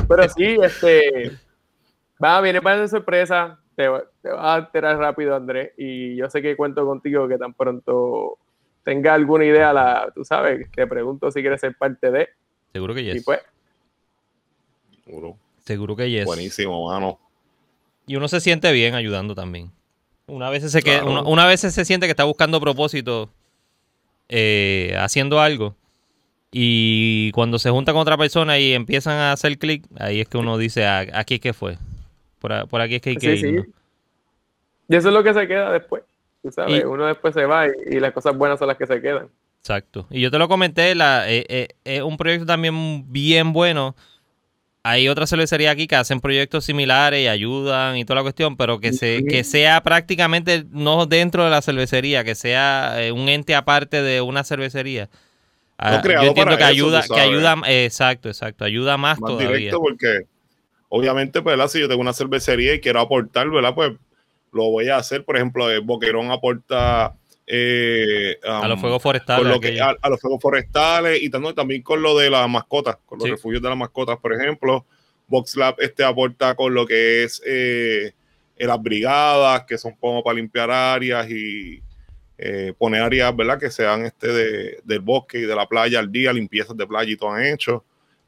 [0.08, 1.32] Pero sí, este,
[2.24, 3.84] va, viene para de sorpresa, te,
[4.22, 8.38] te vas a enterar rápido, Andrés, y yo sé que cuento contigo que tan pronto
[8.84, 12.30] tenga alguna idea, la, tú sabes, te pregunto si quieres ser parte de,
[12.72, 13.24] Seguro que y yes.
[13.24, 13.40] pues,
[15.06, 15.38] Seguro.
[15.66, 16.26] Seguro que yes.
[16.26, 17.20] Buenísimo, mano.
[18.08, 19.72] Y uno se siente bien ayudando también.
[20.28, 21.10] Una vez se, que, Claro.
[21.12, 23.30] uno- una vez se siente que está buscando propósito
[24.30, 25.76] eh, haciendo algo.
[26.52, 30.38] Y cuando se junta con otra persona y empiezan a hacer clic, ahí es que
[30.38, 31.78] uno dice, "Ah, aquí es que fue.
[32.68, 33.62] Por, aquí es que hay que Sí, ir.
[33.64, 33.72] sí.
[34.89, 36.04] Y eso es lo que se queda después.
[36.41, 38.86] Tú sabes, Y- uno después se va y, y las cosas buenas son las que
[38.86, 39.30] se quedan.
[39.62, 40.06] Exacto.
[40.10, 43.96] Y yo te lo comenté, la, eh, eh, es un proyecto también bien bueno.
[44.86, 48.82] Hay otras cervecerías aquí que hacen proyectos similares y ayudan y toda la cuestión, pero
[48.82, 53.56] que, se, que sea prácticamente no dentro de la cervecería, que sea eh, un ente
[53.56, 55.10] aparte de una cervecería.
[55.78, 59.32] Ah, creado yo entiendo que eso, ayuda, que ayuda, eh, exacto, exacto, ayuda más, Más
[59.32, 59.58] todavía.
[59.58, 60.26] directo porque
[60.96, 61.70] obviamente, pues, ¿verdad?
[61.70, 63.74] si yo tengo una cervecería y quiero aportar, ¿verdad?
[63.74, 63.94] Pues
[64.52, 65.26] lo voy a hacer.
[65.26, 67.16] Por ejemplo, eh, Boquerón aporta
[67.48, 69.48] eh, a um, los fuegos forestales.
[69.52, 72.98] lo que, a, a los fuegos forestales y también, también con lo de las mascotas,
[73.08, 73.32] con los Sí.
[73.32, 74.86] refugios de las mascotas, por ejemplo.
[75.28, 78.14] VoxLab este aporta con lo que es eh,
[78.58, 81.82] eh, las brigadas, que son como para limpiar áreas y
[82.38, 83.58] eh, poner áreas, ¿verdad?
[83.60, 87.12] Que sean este de, del bosque y de la playa al día, limpiezas de playa
[87.12, 87.84] y todo han hecho.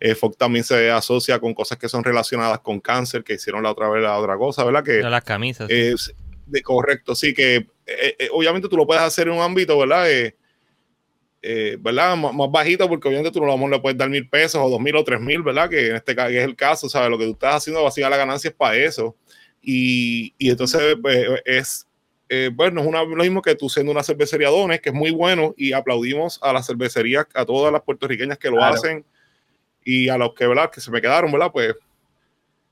[0.06, 3.72] Eh, Fox también se asocia con cosas que son relacionadas con cáncer, que hicieron la
[3.72, 4.84] otra vez la otra cosa, ¿verdad?
[4.84, 5.68] Que de las camisas.
[5.70, 6.12] sí.
[6.46, 10.12] de correcto, sí, que eh, eh, obviamente tú lo puedes hacer en un ámbito, ¿verdad?
[10.12, 10.36] Eh,
[11.42, 12.16] eh, ¿verdad?
[12.18, 15.04] Más bajito, porque obviamente tú no le puedes dar mil pesos o dos mil o
[15.04, 15.70] tres mil, ¿verdad?
[15.70, 17.10] Que en este caso es el caso, ¿sabes?
[17.10, 19.16] Lo que tú estás haciendo, básicamente la ganancia es para eso.
[19.62, 21.88] Y, y entonces pues, es,
[22.30, 25.12] eh, bueno, es una, lo mismo que tú siendo una cervecería Dones, que es muy
[25.12, 28.74] bueno, y aplaudimos a las cervecerías, a todas las puertorriqueñas que lo Claro.
[28.76, 29.06] hacen,
[29.86, 30.70] y a los que, ¿verdad?
[30.70, 31.52] Que se me quedaron, ¿verdad?
[31.54, 31.76] Pues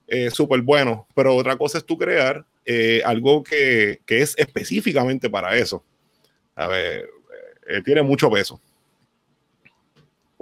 [0.07, 1.07] eh, súper bueno.
[1.15, 5.81] Pero otra cosa es tú crear eh, algo que, que es específicamente para eso.
[6.55, 7.07] A ver,
[7.67, 8.59] eh, tiene mucho peso.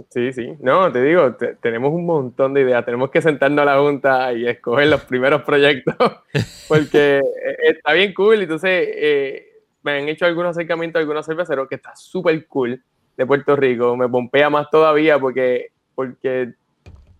[0.09, 0.55] Sí, sí.
[0.59, 2.84] No, te digo, te- tenemos un montón de ideas.
[2.86, 5.95] Tenemos que sentarnos a la junta y escoger los primeros proyectos
[6.67, 8.41] porque eh, está bien cool.
[8.41, 9.47] Entonces, eh,
[9.84, 12.82] me han hecho algunos acercamientos a algunos cerveceros que está súper cool
[13.15, 13.95] de Puerto Rico.
[13.95, 16.53] Me pompea más todavía porque, porque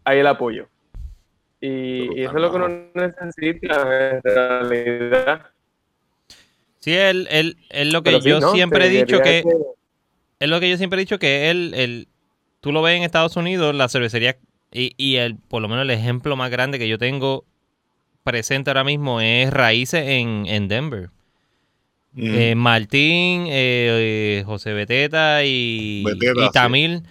[0.04, 0.68] hay el apoyo.
[1.60, 5.46] Y, y eso es lo que uno necesita en realidad.
[6.80, 8.52] Sí, él, él, él lo que Pero sí, yo ¿no?
[8.54, 9.44] siempre he dicho que,
[10.40, 12.08] es lo que yo siempre he dicho que él, él
[12.60, 14.38] tú lo ves en Estados Unidos, la cervecería
[14.72, 17.46] y, y el, por lo menos el ejemplo más grande que yo tengo
[18.24, 21.10] presente ahora mismo es Raíces en, en Denver.
[22.14, 22.36] Mm.
[22.36, 27.04] Eh, Martín, eh, eh, José Beteta y, Beteta, y sí.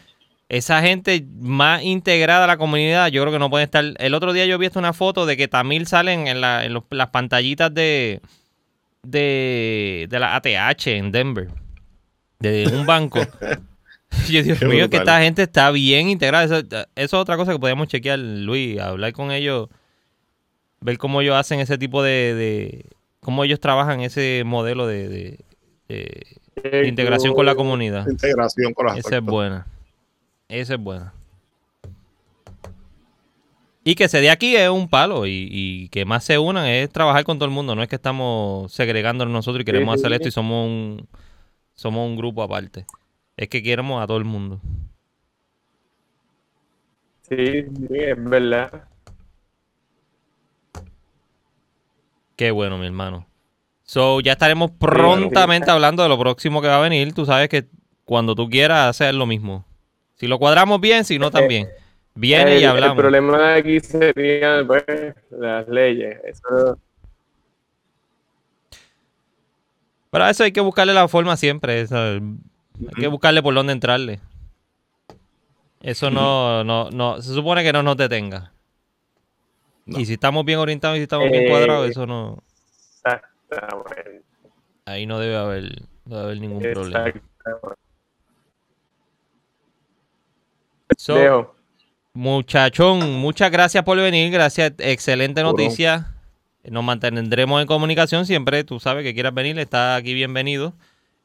[0.51, 3.85] Esa gente más integrada a la comunidad, yo creo que no pueden estar.
[3.99, 6.83] El otro día yo vi una foto de que Tamil salen en, la- en los-
[6.91, 8.21] las pantallitas de,
[9.05, 11.49] de, de la ATH en Denver,
[12.41, 13.21] de un banco.
[14.29, 16.45] yo Dios mío, que esta gente está bien integrada.
[16.45, 19.69] Eso, eso es otra cosa que podemos chequear, Luis, hablar con ellos,
[20.81, 22.87] ver cómo ellos hacen ese tipo de, de
[23.21, 25.39] cómo ellos trabajan ese modelo de, de-
[25.89, 26.27] de-
[26.63, 28.07] de integración con la comunidad.
[28.09, 29.67] Integración con las Esa es buena.
[30.51, 31.15] Esa es buena.
[33.85, 36.91] Y que se dé aquí es un palo y, y que más se unan es
[36.91, 37.75] trabajar con todo el mundo.
[37.75, 40.15] No es que estamos segregándonos nosotros y queremos sí, hacer sí.
[40.17, 41.09] esto y somos un,
[41.75, 42.85] somos un grupo aparte.
[43.37, 44.61] Es que queremos a todo el mundo.
[47.23, 48.85] Sí, sí, es verdad.
[52.37, 53.27] Qué bueno, mi hermano.
[53.85, 57.15] So, ya estaremos prontamente hablando de lo próximo que va a venir.
[57.15, 57.67] Tú sabes que
[58.05, 59.65] cuando tú quieras hacer lo mismo.
[60.21, 61.67] Si lo cuadramos bien, si no también.
[62.15, 62.99] Viene el, y el hablamos.
[62.99, 64.85] problema de aquí serían pues,
[65.31, 66.19] las leyes.
[66.25, 66.79] Eso,
[70.11, 71.87] Pero a eso hay que buscarle la forma siempre.
[71.91, 72.21] hay
[72.97, 74.21] que buscarle por dónde entrarle.
[75.81, 78.53] Eso no, no, no, se supone que no nos detenga.
[79.87, 79.99] No.
[79.99, 82.43] Y si estamos bien orientados y si estamos bien Eh, cuadrados, eso no,
[82.93, 84.23] exactamente.
[84.85, 85.63] ahí no debe haber,
[86.05, 87.09] no debe haber ningún problema.
[87.09, 87.81] exactamente.
[91.01, 91.55] So, Dejo.
[92.13, 96.15] muchachón, muchas gracias por venir, gracias, excelente noticia.
[96.63, 100.75] Nos mantendremos en comunicación siempre, tú sabes que quieras venir, está aquí bienvenido.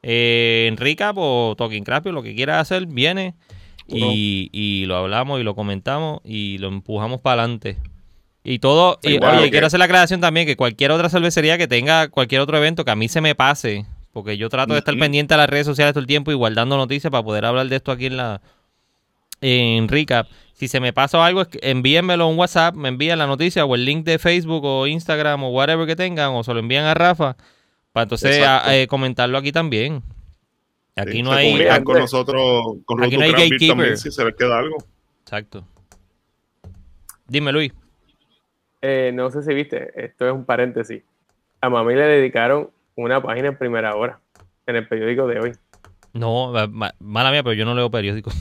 [0.02, 3.36] Eh, en Recap o Talking Crap, o lo que quieras hacer, viene
[3.86, 7.78] y, y lo hablamos y lo comentamos y lo empujamos para adelante.
[8.46, 11.68] Y todo, y, Igual oye, quiero hacer la aclaración también que cualquier otra cervecería que
[11.68, 14.98] tenga cualquier otro evento que a mí se me pase, porque yo trato de estar
[14.98, 17.76] pendiente a las redes sociales todo el tiempo y guardando noticias para poder hablar de
[17.76, 18.42] esto aquí en la
[19.42, 20.28] en recap.
[20.54, 24.06] Si se me pasa algo, envíenmelo en WhatsApp, me envían la noticia o el link
[24.06, 27.36] de Facebook o Instagram o whatever que tengan o se lo envían a Rafa
[27.92, 30.02] para entonces a- eh, comentarlo aquí también.
[30.96, 31.60] Aquí Sí, no hay...
[31.84, 33.68] con nosotros, con aquí no hay gatekeeper.
[33.68, 34.78] también, si se les queda algo.
[35.24, 35.66] Exacto.
[37.28, 37.74] Dime, Luis.
[38.82, 41.02] Eh, no sé si viste, esto es un paréntesis.
[41.60, 44.20] A mami le dedicaron una página en primera hora
[44.68, 45.52] en el periódico de hoy.
[46.16, 48.34] No, ma- ma- mala mía, pero yo no leo periódicos.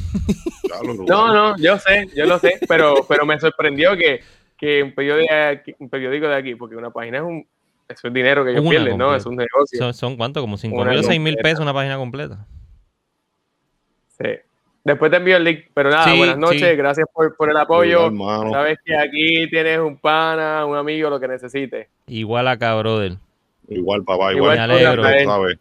[1.08, 4.20] No, no, yo sé, yo lo sé, pero, pero me sorprendió que,
[4.56, 7.46] que un, periódico de aquí, un periódico de aquí, porque una página es un
[7.88, 9.14] eso es dinero que ellos Una pierden, ¿no?
[9.14, 9.78] Es un negocio.
[9.78, 10.40] ¿Son, son cuánto?
[10.40, 12.46] ¿Como 5 Una mil o 6 mil pesos una página completa?
[14.18, 14.30] Sí.
[14.84, 16.76] Después te envío el link, pero nada, Sí, buenas noches, sí.
[16.76, 18.10] gracias por, por el apoyo.
[18.10, 18.50] Igual.
[18.52, 21.88] Sabes que aquí tienes un pana, un amigo, lo que necesites.
[22.06, 23.16] Igual acá, brother.
[23.68, 24.56] Igual, papá, Igual igual.
[24.56, 25.02] Me alegro.
[25.24, 25.58] Sabes.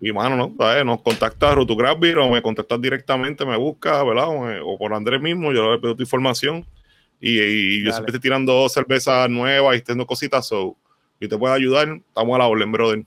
[0.00, 0.54] Y mano, ¿no?
[0.58, 0.84] ¿Sabes?
[0.84, 4.28] Nos contacta Road to Craft Beer o me contactas directamente, me busca, ¿verdad?
[4.28, 6.66] O, me- o por Andrés mismo, yo le pido tu información.
[7.18, 10.46] Y, y yo siempre estoy tirando cervezas nuevas y haciendo cositas.
[10.46, 10.76] So,
[11.18, 13.04] y te puedo ayudar, estamos a la orden, brother.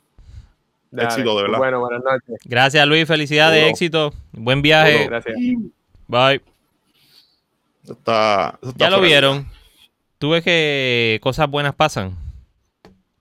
[0.90, 1.08] Dale.
[1.10, 1.60] Éxito, de verdad.
[1.60, 2.38] Bueno, buenas noches.
[2.46, 3.08] Gracias, Luis.
[3.08, 4.12] Felicidades, éxito.
[4.32, 5.06] Buen viaje.
[5.06, 5.36] Gracias.
[6.08, 6.42] Bye.
[7.84, 9.08] Eso Está, eso está Ya lo fuera.
[9.08, 9.48] vieron.
[10.18, 12.18] Tú ves que cosas buenas pasan.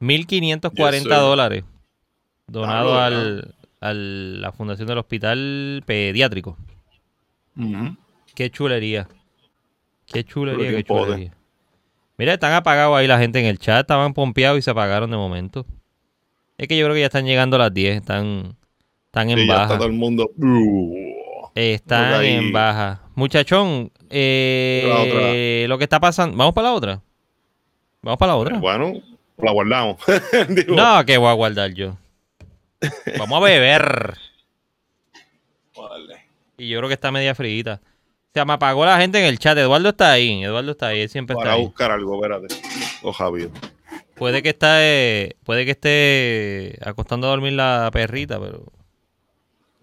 [0.00, 1.64] 1.540 Yes, dólares.
[2.46, 6.57] Donado al, a la Fundación del Hospital Pediátrico.
[8.35, 9.09] Qué chulería.
[10.07, 11.33] Qué chulería, qué chulería.
[12.16, 13.81] Mira, están apagados ahí la gente en el chat.
[13.83, 15.66] Estaban pompeados y se apagaron de momento.
[16.57, 17.97] Es que yo creo que ya están llegando a las 10.
[17.99, 18.57] Están,
[19.07, 19.64] están en Sí, ya baja.
[19.66, 20.29] está todo el mundo.
[20.37, 23.03] Uh, Están en baja.
[23.14, 26.37] Muchachón, eh, lo que está pasando.
[26.37, 27.03] ¿Vamos para la otra?
[28.03, 28.59] ¿Vamos para la otra?
[28.59, 28.93] Bueno,
[29.37, 29.97] la guardamos.
[30.49, 31.97] Digo, No, que voy a guardar yo.
[33.18, 34.16] Vamos a beber.
[35.76, 36.24] vale.
[36.57, 37.81] Y yo creo que está media frita.
[38.35, 39.57] Se me apagó la gente en el chat.
[39.59, 40.43] Eduardo está ahí.
[40.45, 41.01] Eduardo está ahí.
[41.01, 41.62] Él siempre está Para ahí.
[41.64, 42.55] buscar algo, espérate.
[43.03, 43.51] O Javier.
[44.14, 48.64] Puede que esté, puede que esté acostando a dormir la perrita, pero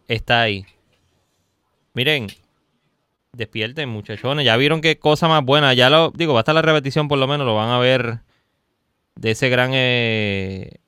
[0.07, 0.65] está ahí.
[1.93, 2.27] Miren,
[3.31, 4.45] despierten, muchachones.
[4.45, 5.73] Ya vieron qué cosa más buena.
[5.73, 8.19] Ya lo digo, va a estar la repetición por lo menos, lo van a ver
[9.15, 10.79] de ese gran eh,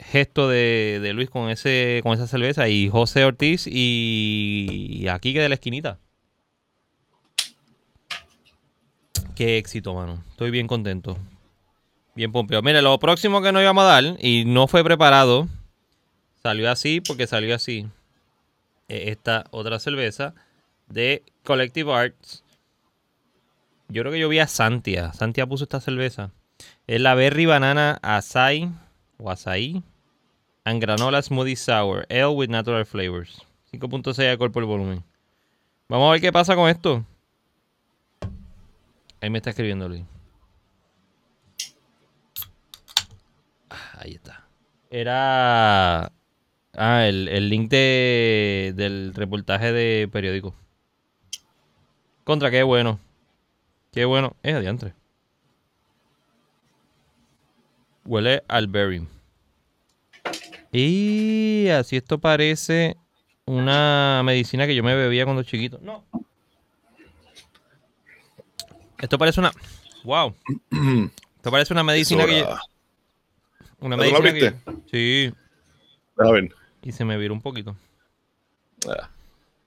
[0.00, 5.40] gesto de, de Luis con ese con esa cerveza y José Ortiz y, aquí que
[5.40, 5.98] de la esquinita.
[9.34, 10.22] Qué éxito, mano.
[10.30, 11.16] Estoy bien contento.
[12.14, 12.62] Bien pompeado.
[12.62, 15.48] Mire, lo próximo que nos íbamos a dar, y no fue preparado,
[16.42, 17.86] salió así porque salió así.
[18.88, 20.34] Eh, Esta otra cerveza
[20.88, 22.44] de Collective Arts.
[23.88, 25.12] Yo creo que yo vi a Santia.
[25.14, 26.32] Santia puso esta cerveza.
[26.86, 28.70] Es la Berry Banana Acai
[29.18, 29.82] o Acai
[30.70, 33.42] and Granola Smoothie Sour Ale with Natural Flavors.
[33.72, 35.02] 5.6 de alcohol por volumen.
[35.88, 37.04] Vamos a ver qué pasa con esto.
[39.20, 40.04] Ahí me está escribiendo Luis.
[43.68, 44.44] Ah, Ahí está.
[44.90, 46.12] Era.
[46.74, 50.54] Ah, el, el link de, del reportaje de periódico.
[52.22, 53.00] Contra, qué bueno.
[53.92, 54.36] Qué bueno.
[54.44, 54.94] Es adiantre.
[58.04, 59.06] Huele al berry.
[60.72, 62.96] Y así esto parece
[63.46, 65.78] una medicina que yo me bebía cuando chiquito.
[65.82, 66.04] No.
[68.98, 69.52] Esto parece una.
[70.04, 70.34] Wow.
[71.36, 72.40] Esto parece una medicina que.
[72.40, 72.58] yo-
[73.80, 74.72] Una ¿Ya tú la medicina que.
[74.90, 75.34] Sí.
[76.18, 76.54] A ver.
[76.82, 77.76] Y se me viró un poquito.
[78.88, 79.08] Ah.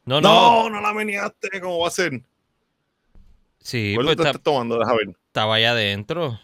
[0.05, 0.29] No, no.
[0.63, 1.59] No, no la meneaste.
[1.61, 2.21] ¿Cómo va a ser?
[3.59, 4.77] Sí, ¿Cuál pues te está- estás tomando?
[4.77, 5.15] Deja ver.
[5.27, 6.39] estaba allá adentro.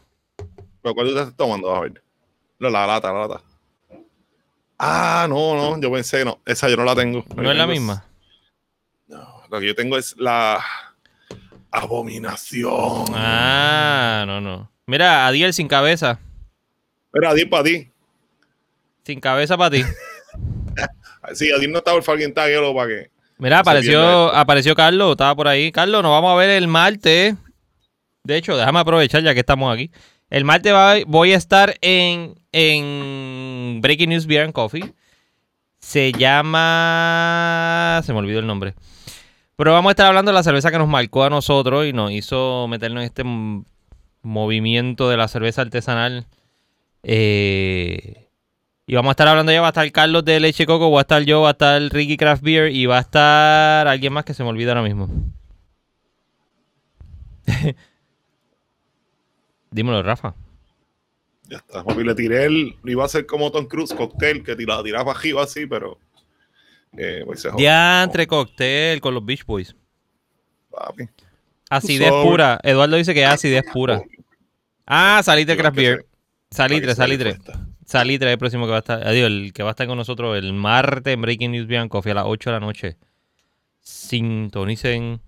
[0.81, 1.67] ¿Pero cuál tú te estás tomando?
[1.69, 2.03] Deja ver.
[2.59, 3.43] No, la lata, la lata.
[4.79, 5.79] Ah, no, no.
[5.81, 6.39] Yo pensé, no.
[6.45, 7.25] Esa yo no la tengo.
[7.35, 8.05] ¿No es la misma?
[9.07, 10.63] No, lo que yo tengo es la
[11.69, 13.05] abominación.
[13.13, 14.71] Ah, no, no.
[14.87, 16.19] Mira, Adiel sin cabeza.
[17.13, 17.91] Mira, Adiel para ti.
[19.03, 19.83] Sin cabeza para ti.
[21.33, 23.11] Sí, Adiel no estaba el fucking tag, hielo para que.
[23.37, 25.71] Mira, No apareció, apareció Carlos, estaba por ahí.
[25.71, 27.35] Carlos, nos vamos a ver el martes.
[28.23, 29.91] De hecho, déjame aprovechar ya que estamos aquí.
[30.29, 30.73] El martes
[31.07, 34.93] voy a estar en, en Breaking News Beer and Coffee.
[35.79, 38.01] Se llama...
[38.03, 38.75] Se me olvidó el nombre.
[39.55, 42.11] Pero vamos a estar hablando de la cerveza que nos marcó a nosotros y nos
[42.11, 43.23] hizo meternos en este
[44.21, 46.27] movimiento de la cerveza artesanal.
[47.03, 48.27] Eh,
[48.85, 51.01] y vamos a estar hablando ya, va a estar Carlos de Leche Coco, va a
[51.01, 54.33] estar yo, va a estar Ricky Craft Beer y va a estar alguien más que
[54.33, 55.09] se me olvida ahora mismo.
[59.71, 60.35] Dímelo, Rafa.
[61.49, 61.83] Ya está.
[61.83, 62.75] Papi, le tiré el.
[62.85, 65.97] Iba a ser como Tom Cruise, cóctel, que tiraba, tiraba para arriba así, pero.
[66.97, 67.59] Eh, pues se jodió.
[67.63, 69.75] Diantre cóctel con los Beach Boys.
[70.71, 71.09] Papi.
[71.69, 72.59] Acidez pura.
[72.63, 74.01] Eduardo dice que es acidez pura.
[74.85, 76.05] Ah, salitre Craft Beer.
[76.49, 77.37] Salitre, salitre.
[77.85, 79.07] Salitre es el próximo que va a estar.
[79.07, 81.91] Adiós, el que va a estar con nosotros el martes en Breaking News Beer and
[81.91, 82.97] Coffee a las 8 de la noche.
[83.81, 85.21] Sintonicen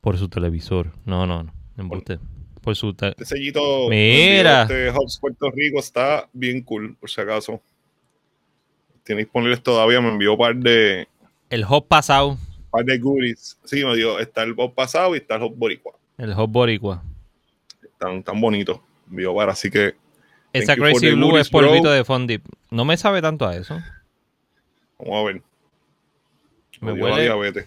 [0.00, 0.92] por su televisor.
[1.04, 1.54] No, no, no.
[1.76, 2.18] Embuste.
[2.66, 3.88] Por su te- Este sellito.
[3.88, 4.62] Mira.
[4.62, 7.62] Este Hobbs Puerto Rico está bien cool, por si acaso.
[9.04, 10.00] Tiene disponibles todavía.
[10.00, 11.06] Me envió un par de,
[11.48, 12.36] El hop pasado.
[12.72, 13.56] par de goodies.
[13.64, 14.18] Sí, me dio.
[14.18, 15.92] Está el Hop pasado y está el Hop Boricua.
[16.18, 17.04] El hop boricua.
[17.84, 18.80] Están tan bonitos.
[19.08, 19.94] Envió para, así que.
[20.52, 21.90] Esa Crazy Blue goodies, es polvito bro.
[21.92, 22.44] de Fondip.
[22.72, 23.78] No me sabe tanto a eso.
[24.98, 25.42] Vamos a ver.
[26.80, 27.66] Me la huele diabetes.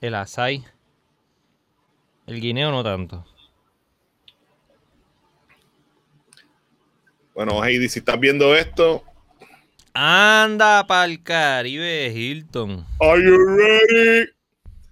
[0.00, 0.64] el açaí.
[2.28, 3.24] El guineo no tanto.
[7.34, 9.02] Bueno, Heidi, si estás viendo esto,
[9.94, 12.84] Anda pa'l Caribe, Hilton.
[13.00, 14.28] ¿Are you ready?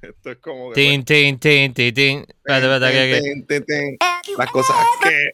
[0.00, 0.80] Esto es como que.
[0.80, 2.26] Tin, tin, tin, tin, tin.
[2.44, 3.98] Espérate, espérate.
[4.38, 5.32] Las cosas que.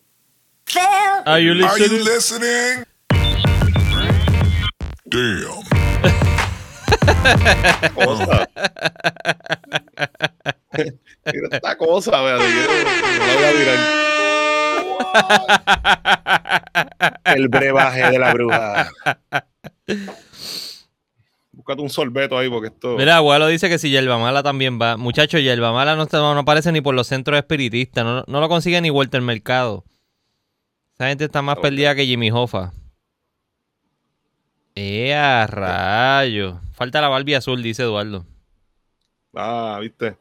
[1.24, 2.04] Are you Are you listening?
[2.04, 2.84] listening?
[5.08, 6.22] Damn.
[7.94, 8.48] Cosa.
[11.32, 12.44] Mira esta cosa, vea, la
[13.34, 13.78] voy a virar.
[17.24, 18.90] El brebaje de la bruja.
[21.52, 22.96] Búscate un sorbeto ahí porque esto.
[22.96, 24.96] Mira, abuelo dice que si Yerba Mala también va.
[24.96, 28.04] Muchachos, Yerba Mala no, está- no aparece ni por los centros espiritistas.
[28.04, 29.84] No, no lo consigue ni Walter Mercado.
[30.94, 32.72] Esa gente está más perdida que Jimmy Hoffa.
[34.74, 36.60] ¡Eh, a rayo!
[36.82, 38.26] Falta la Barbie azul, dice Eduardo.
[39.36, 40.16] Ah, viste.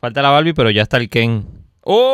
[0.00, 1.44] Falta la Barbie, pero ya está el Ken.
[1.80, 2.06] ¡Oh!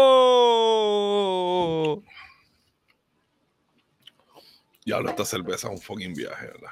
[4.87, 6.71] Diablo, esta cerveza es un fucking viaje, ¿verdad?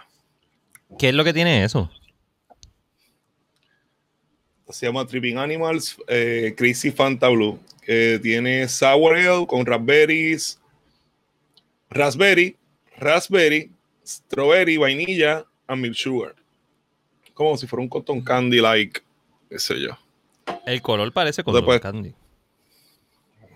[0.98, 1.90] ¿Qué es lo que tiene eso?
[4.70, 7.60] Se llama Tripping Animals eh, Crazy Fanta Blue.
[7.84, 10.58] tiene sour ale con raspberries,
[11.90, 12.56] raspberry,
[12.96, 13.70] raspberry,
[14.02, 16.34] strawberry, vainilla and milk sugar.
[17.34, 19.00] Como si fuera un cotton candy like,
[19.50, 19.90] qué sé yo.
[20.66, 22.14] El color parece con Después- candy.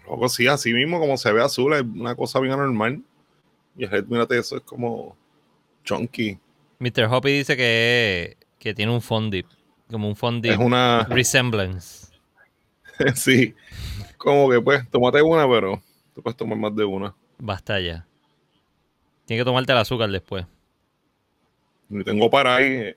[0.06, 3.02] Loco, sí, así mismo como se ve azul, es una cosa bien anormal.
[3.76, 5.16] Y el Red, mírate, eso es como
[5.84, 6.38] chunky.
[6.78, 7.04] Mr.
[7.10, 9.46] Hoppy dice que, que tiene un fondip,
[9.90, 12.08] como un fondip Es una, resemblance.
[13.14, 13.54] sí,
[14.16, 15.80] como que pues, tómate una, pero
[16.14, 17.14] tú puedes tomar más de una.
[17.38, 18.06] Basta ya.
[19.26, 20.46] Tienes que tomarte el azúcar después.
[21.90, 22.94] Ni tengo para ahí.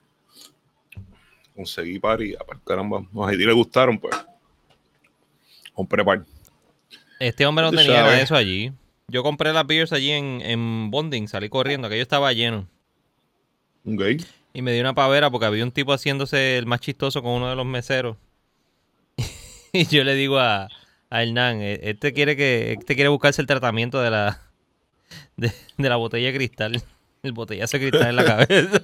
[1.61, 4.15] Conseguí para y, aparte, caramba, a Heidi le gustaron, pues.
[5.73, 6.25] Compré par.
[7.19, 8.23] Este hombre no tenía nada de sabes.
[8.23, 8.71] eso allí.
[9.07, 12.67] Yo compré las beers allí en, en Bonding, salí corriendo, aquello estaba lleno.
[13.83, 14.25] Gay.
[14.53, 17.49] Y me dio una pavera porque había un tipo haciéndose el más chistoso con uno
[17.51, 18.17] de los meseros.
[19.71, 20.67] y yo le digo a,
[21.11, 24.41] a Hernán, "E- este quiere que este quiere buscarse el tratamiento de la
[25.37, 26.81] de, de la botella de cristal.
[27.21, 28.81] El botellazo de cristal en la cabeza.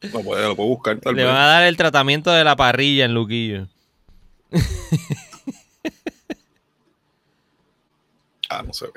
[0.00, 1.32] Lo puede, lo puede buscar tal Le vez.
[1.32, 3.66] van a dar el tratamiento de la parrilla en Luquillo.
[8.48, 8.92] Ah, no se ve.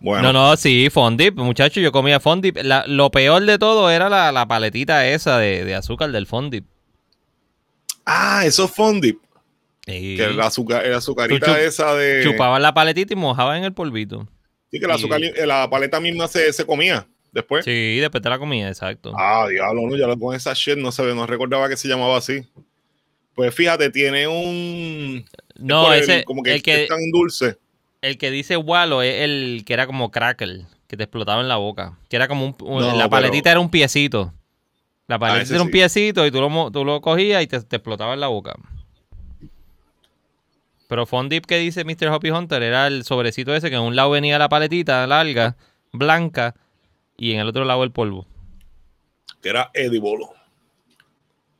[0.00, 2.58] Bueno, No, no, sí, Fondip, muchacho, yo comía Fondip.
[2.62, 6.66] La- lo peor de todo era la, la paletita esa de, de azúcar del Fondip.
[8.04, 9.20] Ah, eso es Fondip.
[9.86, 10.16] Sí.
[10.16, 12.22] Que la, azúcar, la azucarita chup- esa de.
[12.24, 14.28] Chupaban la paletita y mojaban en el polvito.
[14.70, 17.64] Sí, que la, azúcar, la paleta misma se, se comía después.
[17.64, 19.12] Sí, después te la comía, exacto.
[19.16, 21.88] Ah, diablo, no, ya lo con esa shit, no se ve, no recordaba que se
[21.88, 22.42] llamaba así.
[23.34, 25.24] Pues fíjate, tiene un.
[25.56, 27.56] no, por el- ese, como que el, que, es tan dulce.
[28.02, 31.56] el que dice Wallo es el que era como crackle, que te explotaba en la
[31.56, 31.98] boca.
[32.08, 32.56] Que era como un.
[32.60, 34.32] No, la pero- paletita era un piecito.
[35.08, 35.72] La paletita ese era un sí.
[35.72, 38.54] piecito y tú lo, tú lo cogías y te, te explotaba en la boca.
[40.88, 42.08] Pero Fondip que dice Mr.
[42.08, 45.56] Hoppy Hunter era el sobrecito ese que en un lado venía la paletita larga,
[45.92, 46.54] blanca,
[47.16, 48.26] y en el otro lado el polvo.
[49.42, 50.30] Que era Edibolo.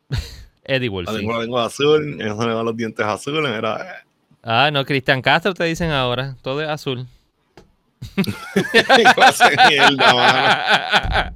[0.64, 1.26] Edible, La sí.
[1.26, 3.50] la lengua azul, eso le dan los dientes azules.
[3.50, 4.04] Era.
[4.42, 6.36] Ah, no, Cristian Castro te dicen ahora.
[6.42, 7.06] Todo es azul.
[9.14, 11.32] Clase de mierda, mano.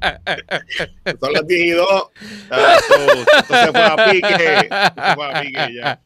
[1.21, 1.89] Son las 10 y 2.
[2.51, 4.29] Ah, Esto, se fue a pique.
[4.29, 6.01] Esto se fue a pique ya.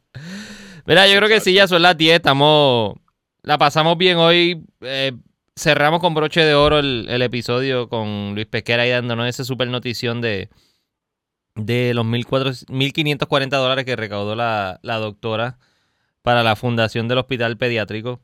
[0.87, 2.17] Mira, yo creo que sí, ya son las 10.
[2.17, 2.95] Estamos.
[3.43, 4.63] La pasamos bien hoy.
[4.83, 5.13] eh,
[5.61, 10.21] cerramos con broche de oro el, episodio con Luis Pesquera ahí dándonos esa super notición
[10.23, 10.49] de,
[11.55, 15.59] de los 1.400 1.540 dólares que recaudó la, la doctora
[16.23, 18.21] para la fundación del hospital pediátrico.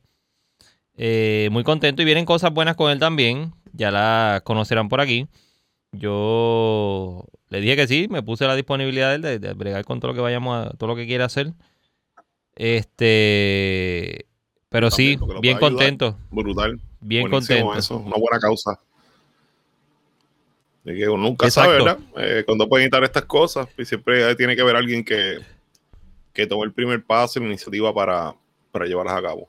[0.97, 3.53] Eh, muy contento y vienen cosas buenas con él también.
[3.73, 5.29] Ya las conocerán por aquí.
[5.93, 10.01] Yo le dije que sí, me puse la disponibilidad de él de, de bregar con
[10.01, 11.53] todo lo que vayamos a, todo lo que quiera hacer.
[12.55, 14.27] Este,
[14.77, 16.79] pero sí, También, bien contento, Brutal.
[17.01, 17.79] bien Buenísimo contento.
[17.79, 18.79] Eso, una buena causa.
[20.85, 21.71] De que uno nunca Exacto.
[21.71, 21.99] sabe, ¿verdad?
[22.19, 25.39] Eh, cuando pueden editar estas cosas, y siempre tiene que haber alguien que,
[26.35, 28.35] que tome el primer paso y la iniciativa para,
[28.71, 29.49] para llevarlas a cabo.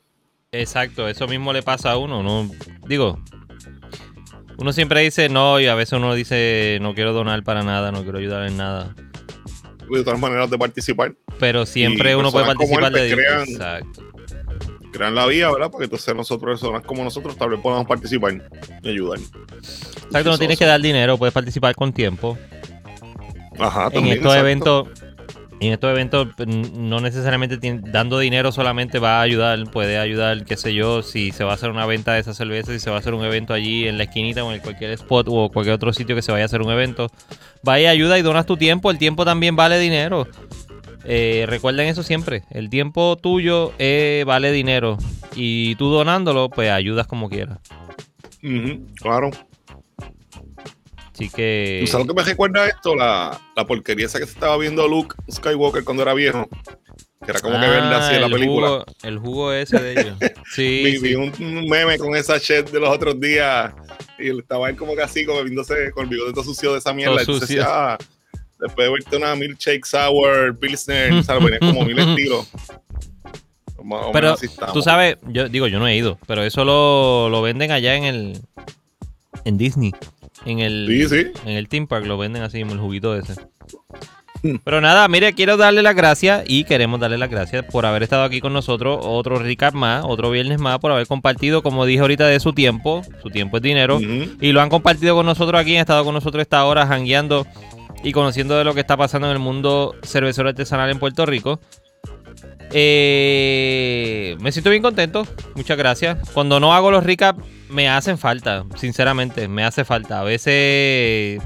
[0.53, 2.49] Exacto, eso mismo le pasa a uno, no
[2.87, 3.19] digo,
[4.57, 8.03] uno siempre dice no y a veces uno dice no quiero donar para nada, no
[8.03, 8.95] quiero ayudar en nada,
[9.91, 13.25] Y de todas maneras de participar, pero siempre Y uno puede participar él, de pues,
[13.27, 14.03] crean- Exacto.
[14.97, 15.69] Crean la vía, ¿verdad?
[15.71, 18.41] Porque entonces nosotros, personas como nosotros, tal vez podamos participar
[18.81, 19.19] y ayudar.
[20.05, 22.37] Exacto, no tienes que dar dinero, puedes participar con tiempo.
[23.59, 24.39] Ajá, en también, estos exacto.
[24.39, 25.07] eventos
[25.59, 30.55] en estos eventos pues, no necesariamente dando dinero solamente va a ayudar, puede ayudar, qué
[30.55, 32.97] sé yo, si se va a hacer una venta de esas cervezas, si se va
[32.97, 35.93] a hacer un evento allí en la esquinita o en cualquier spot o cualquier otro
[35.93, 37.09] sitio que se vaya a hacer un evento,
[37.67, 40.27] va y ayuda y donas tu tiempo, el tiempo también vale dinero.
[41.09, 44.97] Eh, recuerden eso siempre, el tiempo tuyo eh, vale dinero
[45.35, 47.59] y tú donándolo pues ayudas como quieras.
[48.95, 49.31] Claro.
[51.13, 51.79] Así que...
[51.81, 52.93] ¿Tú sabes lo que me recuerda esto?
[52.93, 56.47] La, la porquería esa que se estaba viendo Luke Skywalker cuando era viejo.
[57.25, 58.67] Que era como que verde así en la Ah, el película.
[58.67, 60.17] Jugo, el jugo ese de ellos.
[60.53, 60.99] Sí, vi, sí.
[60.99, 63.73] vi un, meme con esa shit de los otros días
[64.17, 66.79] y él estaba él como que así, como viéndose con el bigote todo sucio de
[66.79, 67.15] esa mierda.
[67.15, 67.47] Todo sucio.
[67.47, 67.97] decía, ah,
[68.59, 72.49] después de verte una milkshake sour, pilsner, o sea, lo venía como mil estilos.
[73.89, 74.35] O Pero
[74.73, 78.03] tú sabes, yo digo, yo no he ido, pero eso lo, lo venden allá en
[78.03, 78.41] el
[79.45, 79.93] en Disney,
[80.45, 81.31] en el Sí, sí.
[81.45, 83.35] en el Theme Park lo venden así, el juguito ese.
[84.43, 84.57] Hmm.
[84.63, 88.23] Pero nada, mire, quiero darle las gracias y queremos darle las gracias por haber estado
[88.23, 92.27] aquí con nosotros, otro recap más, otro viernes más, por haber compartido, como dije ahorita,
[92.27, 95.81] de su tiempo, su tiempo es dinero, y lo han compartido con nosotros aquí, han
[95.81, 97.47] estado con nosotros esta hora jangueando
[98.03, 101.59] y conociendo de lo que está pasando en el mundo cervecero artesanal en Puerto Rico.
[102.71, 105.25] Eh, me siento bien contento,
[105.55, 106.29] muchas gracias.
[106.31, 110.19] Cuando no hago los recaps me hacen falta, sinceramente, me hace falta.
[110.19, 111.41] A veces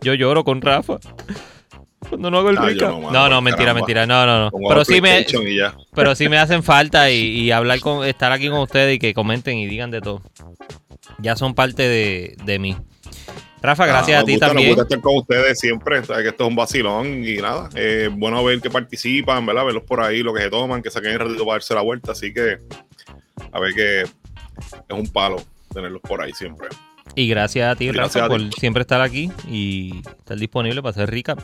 [0.00, 0.98] yo lloro con Rafa.
[2.08, 2.90] cuando no hago el Ah, yo recap.
[3.12, 3.74] no, No, mentira, caramba.
[3.80, 4.06] mentira.
[4.06, 4.50] No, no, no.
[4.50, 5.26] Pongo Pero sí me,
[5.94, 9.14] pero sí me hacen falta y, y hablar con, estar aquí con ustedes y que
[9.14, 10.22] comenten y digan de todo.
[11.18, 12.76] Ya son parte de, de mí.
[13.64, 14.68] Rafa, gracias Ah, a nos ti gusta, también.
[14.68, 16.02] Nos gusta estar con ustedes siempre.
[16.02, 17.70] Que esto es un vacilón y nada.
[17.74, 19.64] Es bueno ver que participan, ¿verdad?
[19.64, 22.12] Verlos por ahí, lo que se toman, que saquen el ratito para darse la vuelta.
[22.12, 22.58] Así que,
[23.52, 24.10] a ver que es
[24.90, 25.36] un palo
[25.72, 26.68] tenerlos por ahí siempre.
[27.16, 30.90] Y gracias a ti, Rafa, gracias a por siempre estar aquí y estar disponible para
[30.90, 31.38] hacer recap.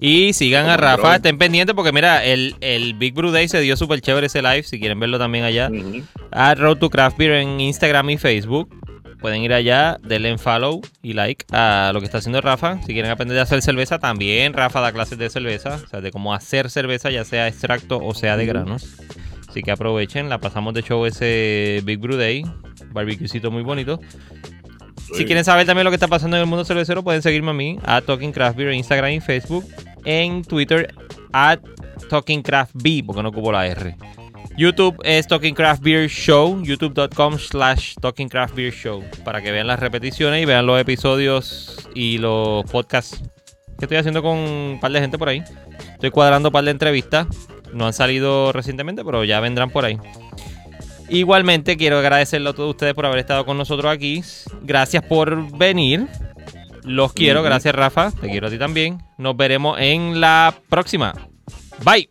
[0.00, 3.76] Y sigan a Rafa, estén pendientes porque mira, el, el Big Brew Day se dio
[3.76, 5.70] súper chévere ese live, si quieren verlo también allá.
[6.30, 8.68] A Road to Craft Beer en Instagram y Facebook.
[9.24, 12.82] Pueden ir allá, denle en follow y like a lo que está haciendo Rafa.
[12.82, 16.10] Si quieren aprender a hacer cerveza, también Rafa da clases de cerveza, o sea, de
[16.10, 18.98] cómo hacer cerveza, ya sea extracto o sea de granos.
[19.48, 22.44] Así que aprovechen, la pasamos de show ese Big Brew Day,
[22.92, 23.98] barbecuecito muy bonito.
[25.14, 27.54] Si quieren saber también lo que está pasando en el mundo cervecero, pueden seguirme a
[27.54, 29.64] mí, a Talking Craft Beer en Instagram y Facebook.
[30.04, 30.94] En Twitter,
[31.32, 31.56] a
[32.10, 33.96] Talking Craft B, porque no ocupo la R.
[34.56, 39.66] YouTube es Talking Craft Beer Show, youtube.com slash Talking Craft Beer Show, para que vean
[39.66, 43.20] las repeticiones y vean los episodios y los podcasts
[43.78, 45.42] que estoy haciendo con un par de gente por ahí.
[45.92, 47.26] Estoy cuadrando un par de entrevistas,
[47.72, 49.98] no han salido recientemente, pero ya vendrán por ahí.
[51.08, 54.22] Igualmente quiero agradecerle a todos ustedes por haber estado con nosotros aquí.
[54.62, 56.06] Gracias por venir.
[56.84, 58.98] Los quiero, gracias Rafa, te quiero a ti también.
[59.18, 61.14] Nos veremos en la próxima.
[61.82, 62.08] Bye.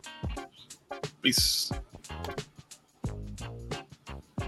[1.22, 1.74] Peace.